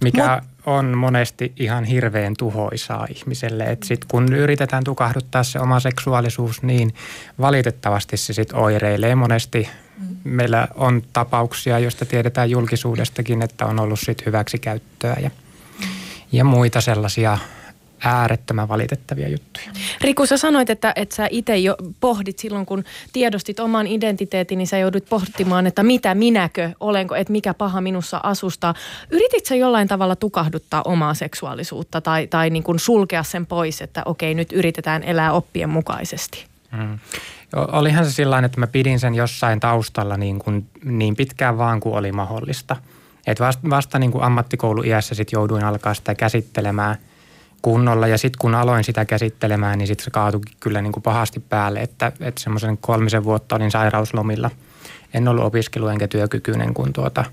[0.03, 3.63] mikä on monesti ihan hirveän tuhoisaa ihmiselle.
[3.63, 6.93] Et sit kun yritetään tukahduttaa se oma seksuaalisuus, niin
[7.39, 9.69] valitettavasti se sit oireilee monesti.
[10.23, 15.31] Meillä on tapauksia, joista tiedetään julkisuudestakin, että on ollut sit hyväksikäyttöä ja,
[16.31, 17.37] ja muita sellaisia
[18.03, 19.65] äärettömän valitettavia juttuja.
[20.01, 22.83] Riku, sä sanoit, että, että sä itse jo pohdit silloin, kun
[23.13, 28.19] tiedostit oman identiteetin, niin sä joudut pohtimaan, että mitä minäkö olenko, että mikä paha minussa
[28.23, 28.73] asustaa.
[29.11, 34.01] Yritit sä jollain tavalla tukahduttaa omaa seksuaalisuutta tai, tai niin kuin sulkea sen pois, että
[34.05, 36.45] okei, nyt yritetään elää oppien mukaisesti?
[36.71, 36.99] Mm.
[37.55, 41.95] Olihan se sillä että mä pidin sen jossain taustalla niin, kuin, niin pitkään vaan kuin
[41.95, 42.75] oli mahdollista.
[43.27, 46.97] Et vasta, vasta niin kuin ammattikouluiässä sit jouduin alkaa sitä käsittelemään
[47.63, 51.39] kunnolla ja sitten kun aloin sitä käsittelemään, niin sitten se kaatui kyllä niin kuin pahasti
[51.39, 54.49] päälle, että, että semmoisen kolmisen vuotta olin sairauslomilla.
[55.13, 57.25] En ollut opiskelu enkä työkykyinen, kun tuota,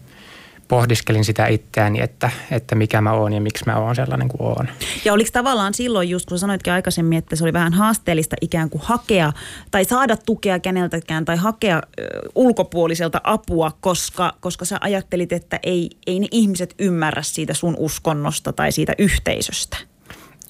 [0.71, 4.69] pohdiskelin sitä itseäni, että, että mikä mä oon ja miksi mä oon sellainen kuin oon.
[5.05, 8.83] Ja oliko tavallaan silloin just, kun sanoitkin aikaisemmin, että se oli vähän haasteellista ikään kuin
[8.85, 9.33] hakea
[9.71, 12.03] tai saada tukea keneltäkään tai hakea ö,
[12.35, 18.53] ulkopuoliselta apua, koska, koska sä ajattelit, että ei, ei ne ihmiset ymmärrä siitä sun uskonnosta
[18.53, 19.90] tai siitä yhteisöstä.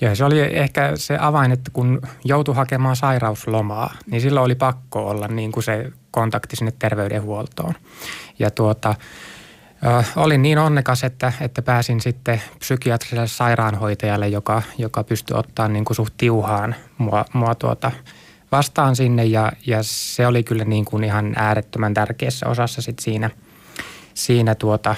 [0.01, 5.09] Joo, se oli ehkä se avain, että kun joutui hakemaan sairauslomaa, niin silloin oli pakko
[5.09, 7.75] olla niin kuin se kontakti sinne terveydenhuoltoon.
[8.39, 8.95] Ja tuota,
[9.87, 15.85] ö, olin niin onnekas, että, että pääsin sitten psykiatriselle sairaanhoitajalle, joka, joka pystyi ottaa niin
[15.85, 17.91] kuin suht tiuhaan mua, mua tuota
[18.53, 19.25] vastaan sinne.
[19.25, 23.31] Ja, ja se oli kyllä niin kuin ihan äärettömän tärkeässä osassa sit siinä,
[24.15, 24.95] siinä tuota,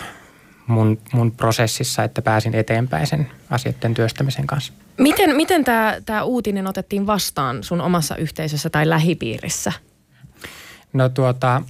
[0.67, 4.73] mun, mun prosessissa, että pääsin eteenpäin sen asioiden työstämisen kanssa.
[4.99, 9.73] Miten, miten tämä tää uutinen otettiin vastaan sun omassa yhteisössä tai lähipiirissä?
[10.93, 11.63] No tuota,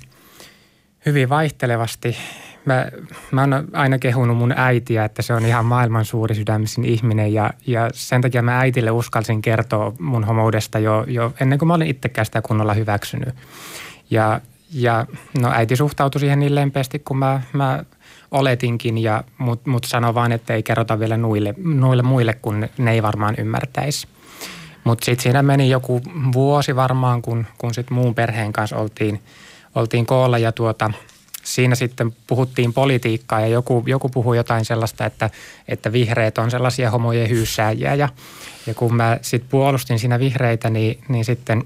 [1.06, 2.16] hyvin vaihtelevasti.
[2.64, 2.86] Mä,
[3.30, 7.50] mä oon aina kehunut mun äitiä, että se on ihan maailman suuri sydämisin ihminen ja,
[7.66, 11.86] ja sen takia mä äitille uskalsin kertoa mun homoudesta jo, jo ennen kuin mä olin
[11.86, 13.34] itsekään sitä kunnolla hyväksynyt.
[14.10, 14.40] Ja,
[14.72, 15.06] ja
[15.40, 17.84] no äiti suhtautui siihen niin lempeästi kuin mä, mä
[18.32, 22.92] oletinkin, ja, mutta mut sanoi vaan, että ei kerrota vielä nuille, nuille muille, kun ne,
[22.92, 24.06] ei varmaan ymmärtäisi.
[24.84, 26.00] Mutta sitten siinä meni joku
[26.32, 29.22] vuosi varmaan, kun, kun sitten muun perheen kanssa oltiin,
[29.74, 30.90] oltiin koolla ja tuota,
[31.42, 35.30] siinä sitten puhuttiin politiikkaa ja joku, joku puhui jotain sellaista, että,
[35.68, 38.08] että vihreät on sellaisia homojen hyyssääjiä ja,
[38.66, 41.64] ja kun mä sitten puolustin siinä vihreitä, niin, niin sitten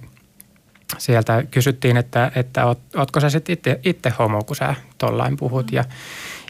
[0.98, 5.84] sieltä kysyttiin, että, että oot, ootko sä sitten itse homo, kun sä tollain puhut ja,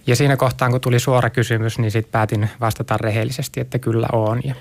[0.06, 4.40] ja siinä kohtaan, kun tuli suora kysymys, niin sitten päätin vastata rehellisesti, että kyllä on
[4.44, 4.54] ja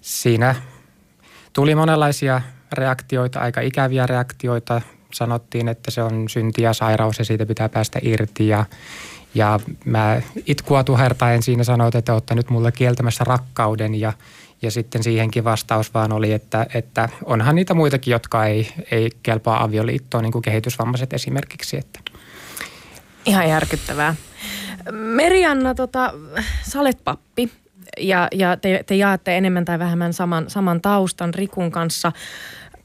[0.00, 0.54] siinä
[1.52, 2.40] tuli monenlaisia
[2.72, 4.80] reaktioita, aika ikäviä reaktioita.
[5.12, 8.48] Sanottiin, että se on synti ja sairaus ja siitä pitää päästä irti.
[8.48, 8.64] Ja,
[9.34, 13.94] ja mä itkua tuhertaen siinä sanoin, että olette nyt mulle kieltämässä rakkauden.
[13.94, 14.12] Ja,
[14.62, 19.62] ja sitten siihenkin vastaus vaan oli, että, että onhan niitä muitakin, jotka ei, ei kelpaa
[19.62, 21.76] avioliittoon, niin kuin kehitysvammaiset esimerkiksi.
[21.76, 22.00] Että.
[23.24, 24.14] Ihan järkyttävää.
[24.92, 26.14] Merianna, tota,
[26.70, 27.50] sä olet pappi
[28.00, 32.12] ja, ja te, te jaatte enemmän tai vähemmän saman, saman taustan Rikun kanssa.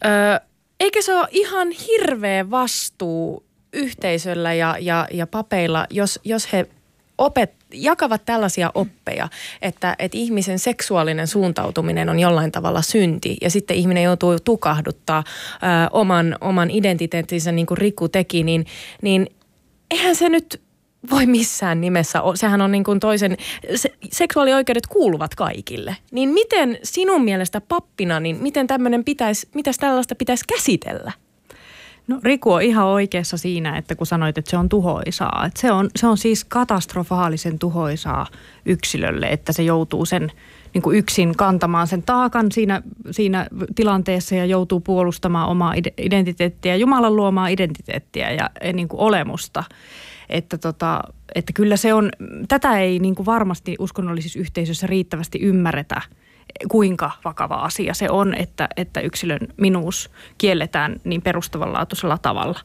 [0.06, 0.40] Ö,
[0.80, 3.44] eikö se ole ihan hirveä vastuu
[3.74, 6.68] yhteisöllä ja, ja, ja papeilla, jos, jos he
[7.18, 9.30] opet, jakavat tällaisia oppeja,
[9.62, 15.90] että, että ihmisen seksuaalinen suuntautuminen on jollain tavalla synti ja sitten ihminen joutuu tukahduttaa ö,
[15.92, 18.66] oman, oman identiteettinsä niin kuin Riku teki, niin,
[19.02, 19.28] niin
[19.92, 20.62] eihän se nyt
[21.12, 22.22] voi missään nimessä.
[22.36, 23.38] Sehän on niin kuin toisen,
[23.76, 25.96] se, seksuaalioikeudet kuuluvat kaikille.
[26.12, 31.12] Niin miten sinun mielestä pappina, niin miten tämmöinen pitäisi, mitäs tällaista pitäisi käsitellä?
[32.08, 35.44] No Riku on ihan oikeassa siinä, että kun sanoit, että se on tuhoisaa.
[35.48, 38.28] Että se, on, se on siis katastrofaalisen tuhoisaa
[38.66, 40.32] yksilölle, että se joutuu sen
[40.74, 42.82] niin kuin yksin kantamaan sen taakan siinä,
[43.12, 49.64] siinä tilanteessa ja joutuu puolustamaan omaa identiteettiä, Jumalan luomaa identiteettiä ja niin kuin olemusta.
[50.30, 51.02] Että, tota,
[51.36, 52.10] että kyllä se on,
[52.48, 56.02] tätä ei niin kuin varmasti uskonnollisissa yhteisöissä riittävästi ymmärretä–
[56.68, 62.60] kuinka vakava asia se on, että, että yksilön minuus kielletään niin perustavanlaatuisella tavalla.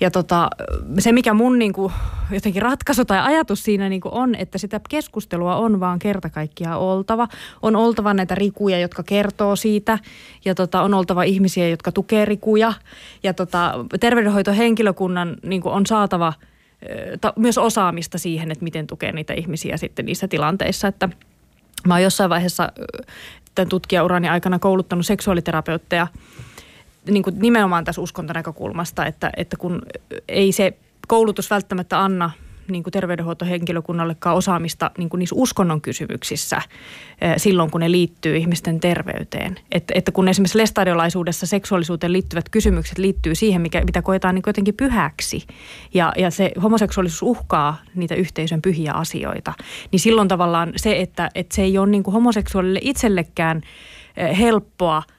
[0.00, 0.50] Ja tota,
[0.98, 1.92] se, mikä mun niin kuin,
[2.30, 6.80] jotenkin ratkaisu tai ajatus siinä niin kuin on, että sitä keskustelua on vaan kerta kaikkiaan
[6.80, 7.28] oltava.
[7.62, 9.98] On oltava näitä rikuja, jotka kertoo siitä
[10.44, 12.72] ja tota, on oltava ihmisiä, jotka tukee rikuja.
[13.22, 16.32] Ja tota, terveydenhoitohenkilökunnan niin kuin on saatava
[17.36, 21.08] myös osaamista siihen, että miten tukea niitä ihmisiä sitten niissä tilanteissa, että–
[21.86, 22.72] Mä oon jossain vaiheessa
[23.54, 26.06] tämän tutkijaurani aikana kouluttanut seksuaaliterapeutteja
[27.10, 29.82] niin kuin nimenomaan tässä uskontonäkökulmasta, että, että kun
[30.28, 30.76] ei se
[31.08, 32.30] koulutus välttämättä anna–
[32.70, 36.62] niin kuin terveydenhuoltohenkilökunnallekaan osaamista niin kuin niissä uskonnon kysymyksissä
[37.20, 39.56] eh, silloin, kun ne liittyy ihmisten terveyteen.
[39.72, 44.74] Että, että kun esimerkiksi lestadiolaisuudessa seksuaalisuuteen liittyvät kysymykset liittyy siihen, mikä, mitä koetaan niin jotenkin
[44.74, 45.46] pyhäksi
[45.94, 49.52] ja, ja se homoseksuaalisuus uhkaa niitä yhteisön pyhiä asioita,
[49.92, 53.62] niin silloin tavallaan se, että, että se ei ole niin kuin homoseksuaalille itsellekään
[54.16, 55.02] eh, helppoa–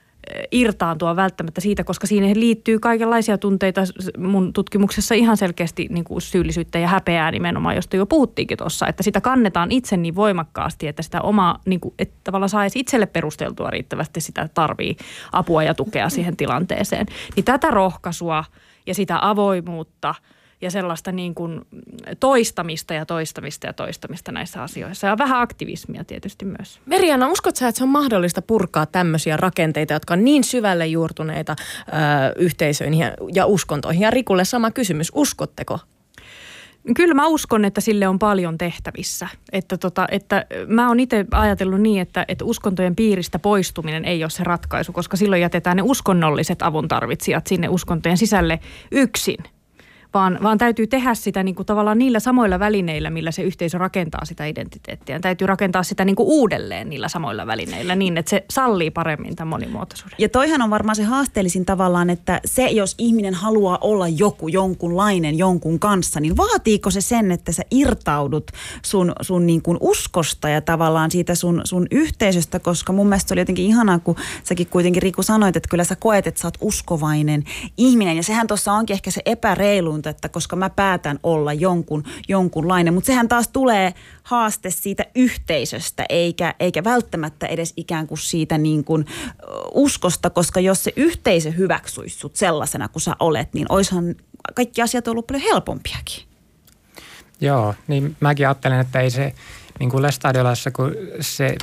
[0.51, 3.81] irtaantua välttämättä siitä, koska siihen liittyy kaikenlaisia tunteita
[4.17, 9.03] mun tutkimuksessa ihan selkeästi niin kuin syyllisyyttä ja häpeää nimenomaan, josta jo puhuttiinkin tuossa, että
[9.03, 13.69] sitä kannetaan itse niin voimakkaasti, että sitä omaa, niin kuin, että tavallaan saisi itselle perusteltua
[13.69, 14.97] riittävästi sitä tarvii
[15.31, 17.05] apua ja tukea siihen tilanteeseen.
[17.35, 18.43] Niin tätä rohkaisua
[18.85, 20.15] ja sitä avoimuutta–
[20.61, 21.61] ja sellaista niin kuin
[22.19, 25.07] toistamista ja toistamista ja toistamista näissä asioissa.
[25.07, 26.79] Ja vähän aktivismia tietysti myös.
[26.85, 31.55] Meriana, uskot sä, että se on mahdollista purkaa tämmöisiä rakenteita, jotka on niin syvälle juurtuneita
[31.87, 31.93] ö,
[32.35, 34.01] yhteisöihin ja, ja uskontoihin?
[34.01, 35.79] Ja Rikulle sama kysymys, uskotteko?
[36.95, 39.27] Kyllä mä uskon, että sille on paljon tehtävissä.
[39.51, 44.29] Että, tota, että mä oon itse ajatellut niin, että, että uskontojen piiristä poistuminen ei ole
[44.29, 48.59] se ratkaisu, koska silloin jätetään ne uskonnolliset avuntarvitsijat sinne uskontojen sisälle
[48.91, 49.37] yksin–
[50.13, 54.25] vaan, vaan täytyy tehdä sitä niin kuin tavallaan niillä samoilla välineillä, millä se yhteisö rakentaa
[54.25, 55.19] sitä identiteettiä.
[55.19, 59.49] Täytyy rakentaa sitä niin kuin uudelleen niillä samoilla välineillä niin, että se sallii paremmin tämän
[59.49, 60.15] monimuotoisuuden.
[60.17, 65.37] Ja toihan on varmaan se haasteellisin tavallaan, että se, jos ihminen haluaa olla joku, jonkunlainen
[65.37, 68.51] jonkun kanssa, niin vaatiiko se sen, että sä irtaudut
[68.85, 73.33] sun, sun niin kuin uskosta ja tavallaan siitä sun, sun yhteisöstä, koska mun mielestä se
[73.33, 76.57] oli jotenkin ihanaa, kun säkin kuitenkin Riku sanoit, että kyllä sä koet, että sä oot
[76.61, 77.43] uskovainen
[77.77, 78.17] ihminen.
[78.17, 82.93] Ja sehän tuossa onkin ehkä se epäreilu suunta, että koska mä päätän olla jonkun, jonkunlainen.
[82.93, 83.93] Mutta sehän taas tulee
[84.23, 89.05] haaste siitä yhteisöstä, eikä, eikä välttämättä edes ikään kuin siitä niin kuin
[89.73, 94.15] uskosta, koska jos se yhteisö hyväksyisi sut sellaisena kuin sä olet, niin oishan
[94.55, 96.23] kaikki asiat ollut paljon helpompiakin.
[97.41, 99.33] Joo, niin mäkin ajattelen, että ei se
[99.79, 101.55] niin kuin Lestadiolassa, kun se,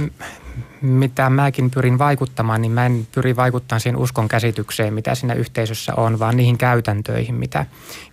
[0.81, 5.95] mitä mäkin pyrin vaikuttamaan, niin mä en pyri vaikuttamaan siihen uskon käsitykseen, mitä siinä yhteisössä
[5.95, 7.67] on, vaan niihin käytäntöihin, mitä,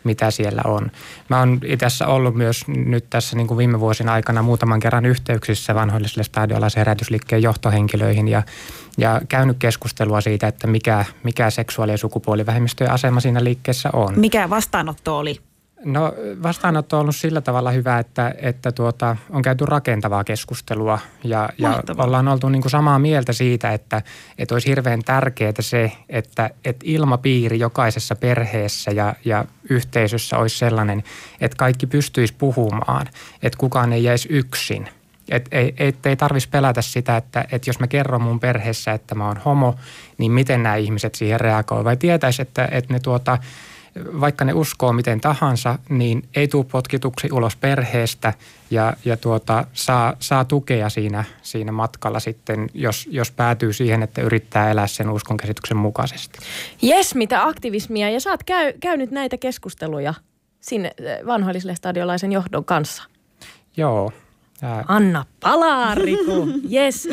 [0.04, 0.92] mitä siellä on.
[1.30, 5.76] Mä oon itse ollut myös nyt tässä niin kuin viime vuosina aikana muutaman kerran yhteyksissä
[5.76, 8.44] vanhoille Lestadiolaisen herätysliikkeen johtohenkilöihin ja,
[8.98, 14.20] ja käynyt keskustelua siitä, että mikä, mikä seksuaali- ja sukupuolivähemmistöjen asema siinä liikkeessä on.
[14.20, 15.40] Mikä vastaanotto oli?
[15.86, 16.14] No
[16.44, 21.84] vastaanotto on ollut sillä tavalla hyvä, että, että tuota, on käyty rakentavaa keskustelua ja, ja
[21.98, 24.02] ollaan oltu niin kuin samaa mieltä siitä, että,
[24.38, 31.04] että olisi hirveän tärkeää se, että, että ilmapiiri jokaisessa perheessä ja, ja yhteisössä olisi sellainen,
[31.42, 33.08] että kaikki pystyisi puhumaan,
[33.44, 34.90] että kukaan ei jäisi yksin.
[35.30, 39.16] Että ei, ei, ei tarvitsisi pelätä sitä, että, että jos mä kerron mun perheessä, että
[39.16, 39.76] mä oon homo,
[40.18, 41.86] niin miten nämä ihmiset siihen reagoivat.
[41.86, 43.38] Vai tietäisi, että, että ne tuota–
[43.96, 48.34] vaikka ne uskoo miten tahansa, niin ei tule potkituksi ulos perheestä
[48.72, 54.22] ja, ja tuota, saa, saa tukea siinä, siinä matkalla sitten, jos, jos päätyy siihen, että
[54.22, 56.40] yrittää elää sen uskonkäsityksen mukaisesti.
[56.82, 58.10] Jes, mitä aktivismia.
[58.10, 60.14] Ja sä oot käy, käynyt näitä keskusteluja
[60.62, 63.04] sinne eh, vanhoilliselle stadiolaisen johdon kanssa.
[63.78, 64.12] Joo.
[64.62, 64.86] Ää...
[64.88, 66.48] Anna palaa, Riku.
[66.68, 67.10] Jes.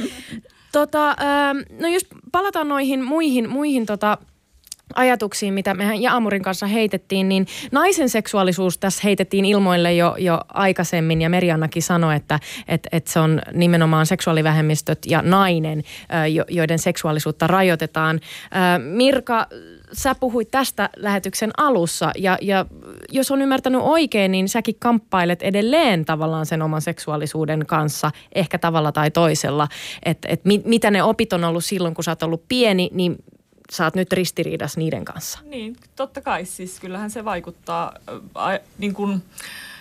[0.72, 1.16] Tota,
[1.80, 4.18] no jos palataan noihin muihin, muihin tota,
[4.94, 11.22] ajatuksiin, mitä mehän Jaamurin kanssa heitettiin, niin naisen seksuaalisuus tässä heitettiin ilmoille jo, jo aikaisemmin.
[11.22, 15.82] Ja Meriannakin sanoi, että et, et se on nimenomaan seksuaalivähemmistöt ja nainen,
[16.48, 18.20] joiden seksuaalisuutta rajoitetaan.
[18.78, 19.46] Mirka,
[19.92, 22.10] sä puhuit tästä lähetyksen alussa.
[22.18, 22.66] Ja, ja
[23.10, 28.92] jos on ymmärtänyt oikein, niin säkin kamppailet edelleen tavallaan sen oman seksuaalisuuden kanssa, ehkä tavalla
[28.92, 29.68] tai toisella,
[30.04, 33.16] että et mit, mitä ne opit on ollut silloin, kun sä oot ollut pieni, niin
[33.72, 35.38] sä oot nyt ristiriidassa niiden kanssa.
[35.44, 37.92] Niin, totta kai siis kyllähän se vaikuttaa,
[38.38, 39.22] äh, niin kun,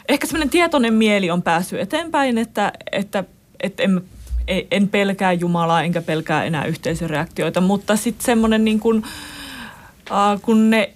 [0.10, 3.24] ehkä semmoinen tietoinen mieli on päässyt eteenpäin, että, että,
[3.60, 4.02] että en,
[4.72, 9.04] en pelkää Jumalaa enkä pelkää enää yhteisöreaktioita, mutta sitten semmoinen niin kuin,
[10.12, 10.94] äh, kun ne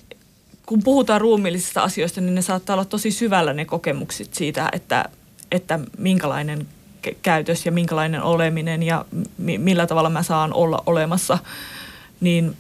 [0.65, 5.05] kun puhutaan ruumiillisista asioista, niin ne saattaa olla tosi syvällä ne kokemukset siitä, että,
[5.51, 6.67] että minkälainen
[7.21, 9.05] käytös ja minkälainen oleminen ja
[9.37, 11.37] mi- millä tavalla mä saan olla olemassa.
[12.19, 12.55] Niin,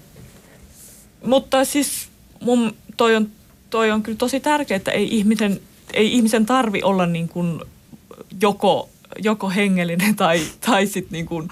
[1.25, 2.09] mutta siis
[2.41, 3.27] mun, toi, on,
[3.69, 5.59] toi on kyllä tosi tärkeää, että ei ihmisen,
[5.93, 7.61] ei ihmisen tarvi olla niin kuin
[8.41, 8.89] joko,
[9.23, 11.47] joko hengellinen tai, tai sitten niin kuin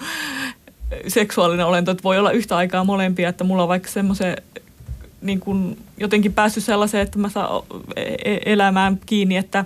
[1.08, 4.36] seksuaalinen olento, että voi olla yhtä aikaa molempia, että mulla on vaikka semmoisen
[5.20, 7.62] niin kuin jotenkin päässyt sellaiseen, että mä saan
[7.96, 9.64] e- e- elämään kiinni, että,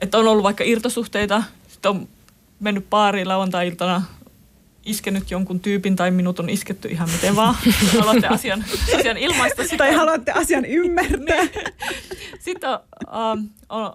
[0.00, 2.08] että on ollut vaikka irtosuhteita, sitten on
[2.60, 4.02] mennyt baariin lauantai-iltana,
[4.84, 7.54] iskenyt jonkun tyypin tai minut on isketty ihan miten vaan.
[7.98, 8.64] Haluatte asian,
[8.98, 9.62] asian ilmaista.
[9.62, 11.46] Sitten, Tai haluatte asian ymmärtää.
[12.38, 12.78] sitten on,
[13.38, 13.92] um, on,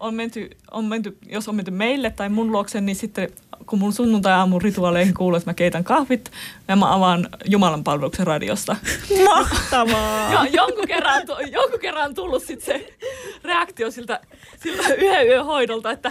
[0.00, 3.28] on, menty, on menty, jos on menty meille tai mun luokse, niin sitten
[3.66, 6.30] kun mun sunnuntai-aamun rituaaleihin kuuluu, että mä keitän kahvit
[6.68, 8.76] ja mä avaan Jumalan palveluksen radiosta.
[9.34, 10.32] Mahtavaa.
[10.32, 12.96] Ja jonkun kerran, jonkun kerran on tullut sit se
[13.44, 14.20] reaktio siltä,
[14.62, 16.08] siltä yhden yön hoidolta, että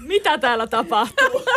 [0.00, 1.42] mitä täällä tapahtuu.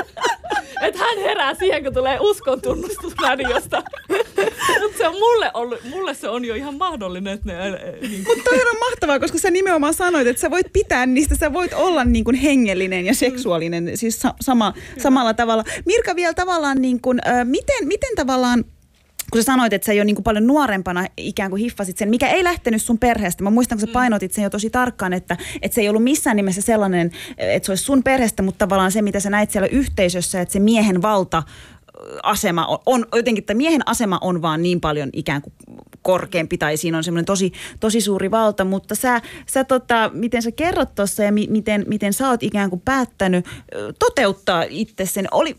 [0.81, 3.83] Että hän herää siihen, kun tulee uskon tunnustus radiosta.
[4.81, 7.71] Mutta se on mulle, ollut, mulle se on jo ihan mahdollinen, että ne...
[8.01, 11.53] Niin Mutta toi on mahtavaa, koska sä nimenomaan sanoit, että sä voit pitää niistä, sä
[11.53, 14.73] voit olla niin kuin hengellinen ja seksuaalinen siis sa- sama,
[15.25, 15.63] samalla tavalla.
[15.85, 18.63] Mirka vielä tavallaan, niin kuin, äh, miten, miten tavallaan
[19.31, 22.27] kun sä sanoit, että sä jo niin kuin paljon nuorempana ikään kuin hiffasit sen, mikä
[22.27, 23.43] ei lähtenyt sun perheestä.
[23.43, 26.35] Mä muistan, kun sä painotit sen jo tosi tarkkaan, että, että se ei ollut missään
[26.35, 30.41] nimessä sellainen, että se olisi sun perheestä, mutta tavallaan se, mitä sä näit siellä yhteisössä,
[30.41, 31.43] että se miehen valta
[32.23, 35.53] asema on, on jotenkin, että miehen asema on vaan niin paljon ikään kuin
[36.05, 40.51] korkeampi tai siinä on semmoinen tosi, tosi suuri valta, mutta sä, sä tota, miten sä
[40.51, 43.45] kerrot tuossa ja mi, miten, miten sä oot ikään kuin päättänyt
[43.99, 45.55] toteuttaa itse sen, oli,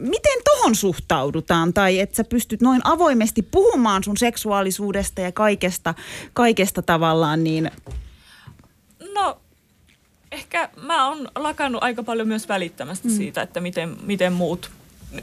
[0.00, 1.72] miten tohon suhtaudutaan?
[1.72, 5.94] Tai että sä pystyt noin avoimesti puhumaan sun seksuaalisuudesta ja kaikesta,
[6.32, 7.70] kaikesta tavallaan, niin
[9.14, 9.38] no,
[10.32, 13.14] ehkä mä oon lakannut aika paljon myös välittämästä mm.
[13.14, 14.70] siitä, että miten, miten muut...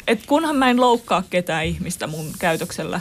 [0.07, 2.99] Et kunhan mä en loukkaa ketään ihmistä mun käytöksellä,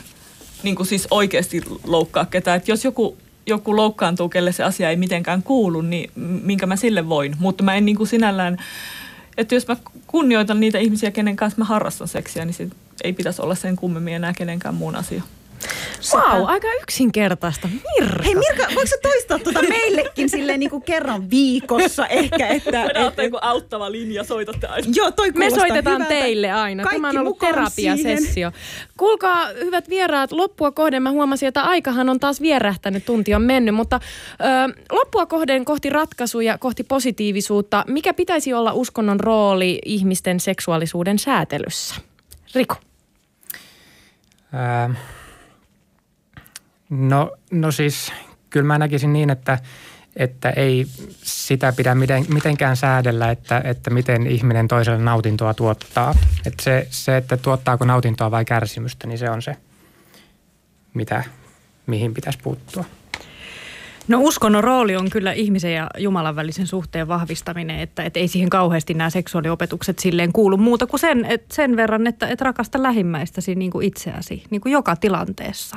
[0.62, 2.56] niin kuin siis oikeasti loukkaa ketään.
[2.56, 6.10] Et jos joku, joku loukkaantuu, kelle se asia ei mitenkään kuulu, niin
[6.42, 7.36] minkä mä sille voin.
[7.38, 8.56] Mutta mä en niin kuin sinällään...
[9.36, 9.76] Että jos mä
[10.06, 12.68] kunnioitan niitä ihmisiä, kenen kanssa mä harrastan seksiä, niin se
[13.04, 15.22] ei pitäisi olla sen kummemmin enää kenenkään muun asia.
[16.14, 17.68] Wow, aika yksinkertaista.
[17.68, 18.22] Mirka.
[18.24, 22.82] hei Mirka, voiko sä toistaa tuota meillekin silleen niin kuin kerran viikossa ehkä, että...
[22.82, 24.88] Voidaan ottaa joku auttava linja, soitatte aina.
[24.94, 26.14] Joo, toi Me soitetaan hyvältä.
[26.14, 26.82] teille aina.
[26.82, 28.52] Kaikki Tämä on ollut terapiasessio.
[28.96, 33.74] Kuulkaa, hyvät vieraat, loppua kohden mä huomasin, että aikahan on taas vierähtänyt, tunti on mennyt,
[33.74, 34.00] mutta
[34.70, 37.84] ö, loppua kohden kohti ratkaisuja, kohti positiivisuutta.
[37.88, 41.94] Mikä pitäisi olla uskonnon rooli ihmisten seksuaalisuuden säätelyssä?
[42.54, 42.74] Riku.
[44.52, 44.90] Ää,
[46.90, 48.12] no, no siis
[48.50, 49.58] kyllä mä näkisin niin, että,
[50.16, 50.86] että ei
[51.22, 56.14] sitä pidä miten, mitenkään säädellä, että, että miten ihminen toiselle nautintoa tuottaa.
[56.46, 59.56] Että se, se, että tuottaako nautintoa vai kärsimystä, niin se on se,
[60.94, 61.24] mitä,
[61.86, 62.84] mihin pitäisi puuttua.
[64.08, 68.50] No uskonnon rooli on kyllä ihmisen ja Jumalan välisen suhteen vahvistaminen, että, että ei siihen
[68.50, 73.54] kauheasti nämä seksuaaliopetukset silleen kuulu muuta kuin sen, että sen verran, että, että rakasta lähimmäistäsi
[73.54, 75.76] niin kuin itseäsi niin kuin joka tilanteessa.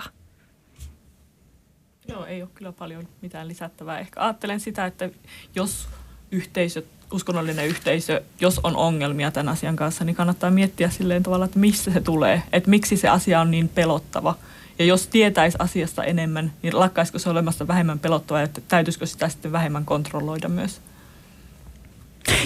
[2.10, 3.99] Joo, ei ole kyllä paljon mitään lisättävää.
[3.99, 5.10] Ehkä ajattelen sitä, että
[5.55, 5.88] jos
[6.32, 11.60] yhteisö, uskonnollinen yhteisö, jos on ongelmia tämän asian kanssa, niin kannattaa miettiä silleen tavalla, että
[11.60, 12.43] missä se tulee.
[12.53, 14.36] Että miksi se asia on niin pelottava.
[14.80, 19.51] Ja jos tietäisi asiasta enemmän, niin lakkaisiko se olemasta vähemmän pelottavaa, että täytyisikö sitä sitten
[19.51, 20.82] vähemmän kontrolloida myös.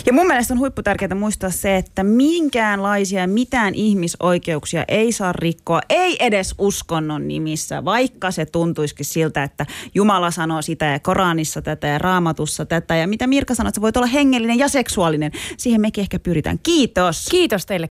[0.06, 5.82] Ja mun mielestä on huipputärkeää muistaa se, että minkäänlaisia ja mitään ihmisoikeuksia ei saa rikkoa,
[5.90, 9.66] ei edes uskonnon nimissä, vaikka se tuntuisikin siltä, että
[9.96, 12.96] Jumala sanoo sitä ja Koranissa tätä ja Raamatussa tätä.
[12.96, 15.32] Ja mitä Mirka sanoi, että sä voit olla hengellinen ja seksuaalinen.
[15.58, 16.60] Siihen mekin ehkä pyritään.
[16.64, 17.28] Kiitos.
[17.32, 17.88] Kiitos teille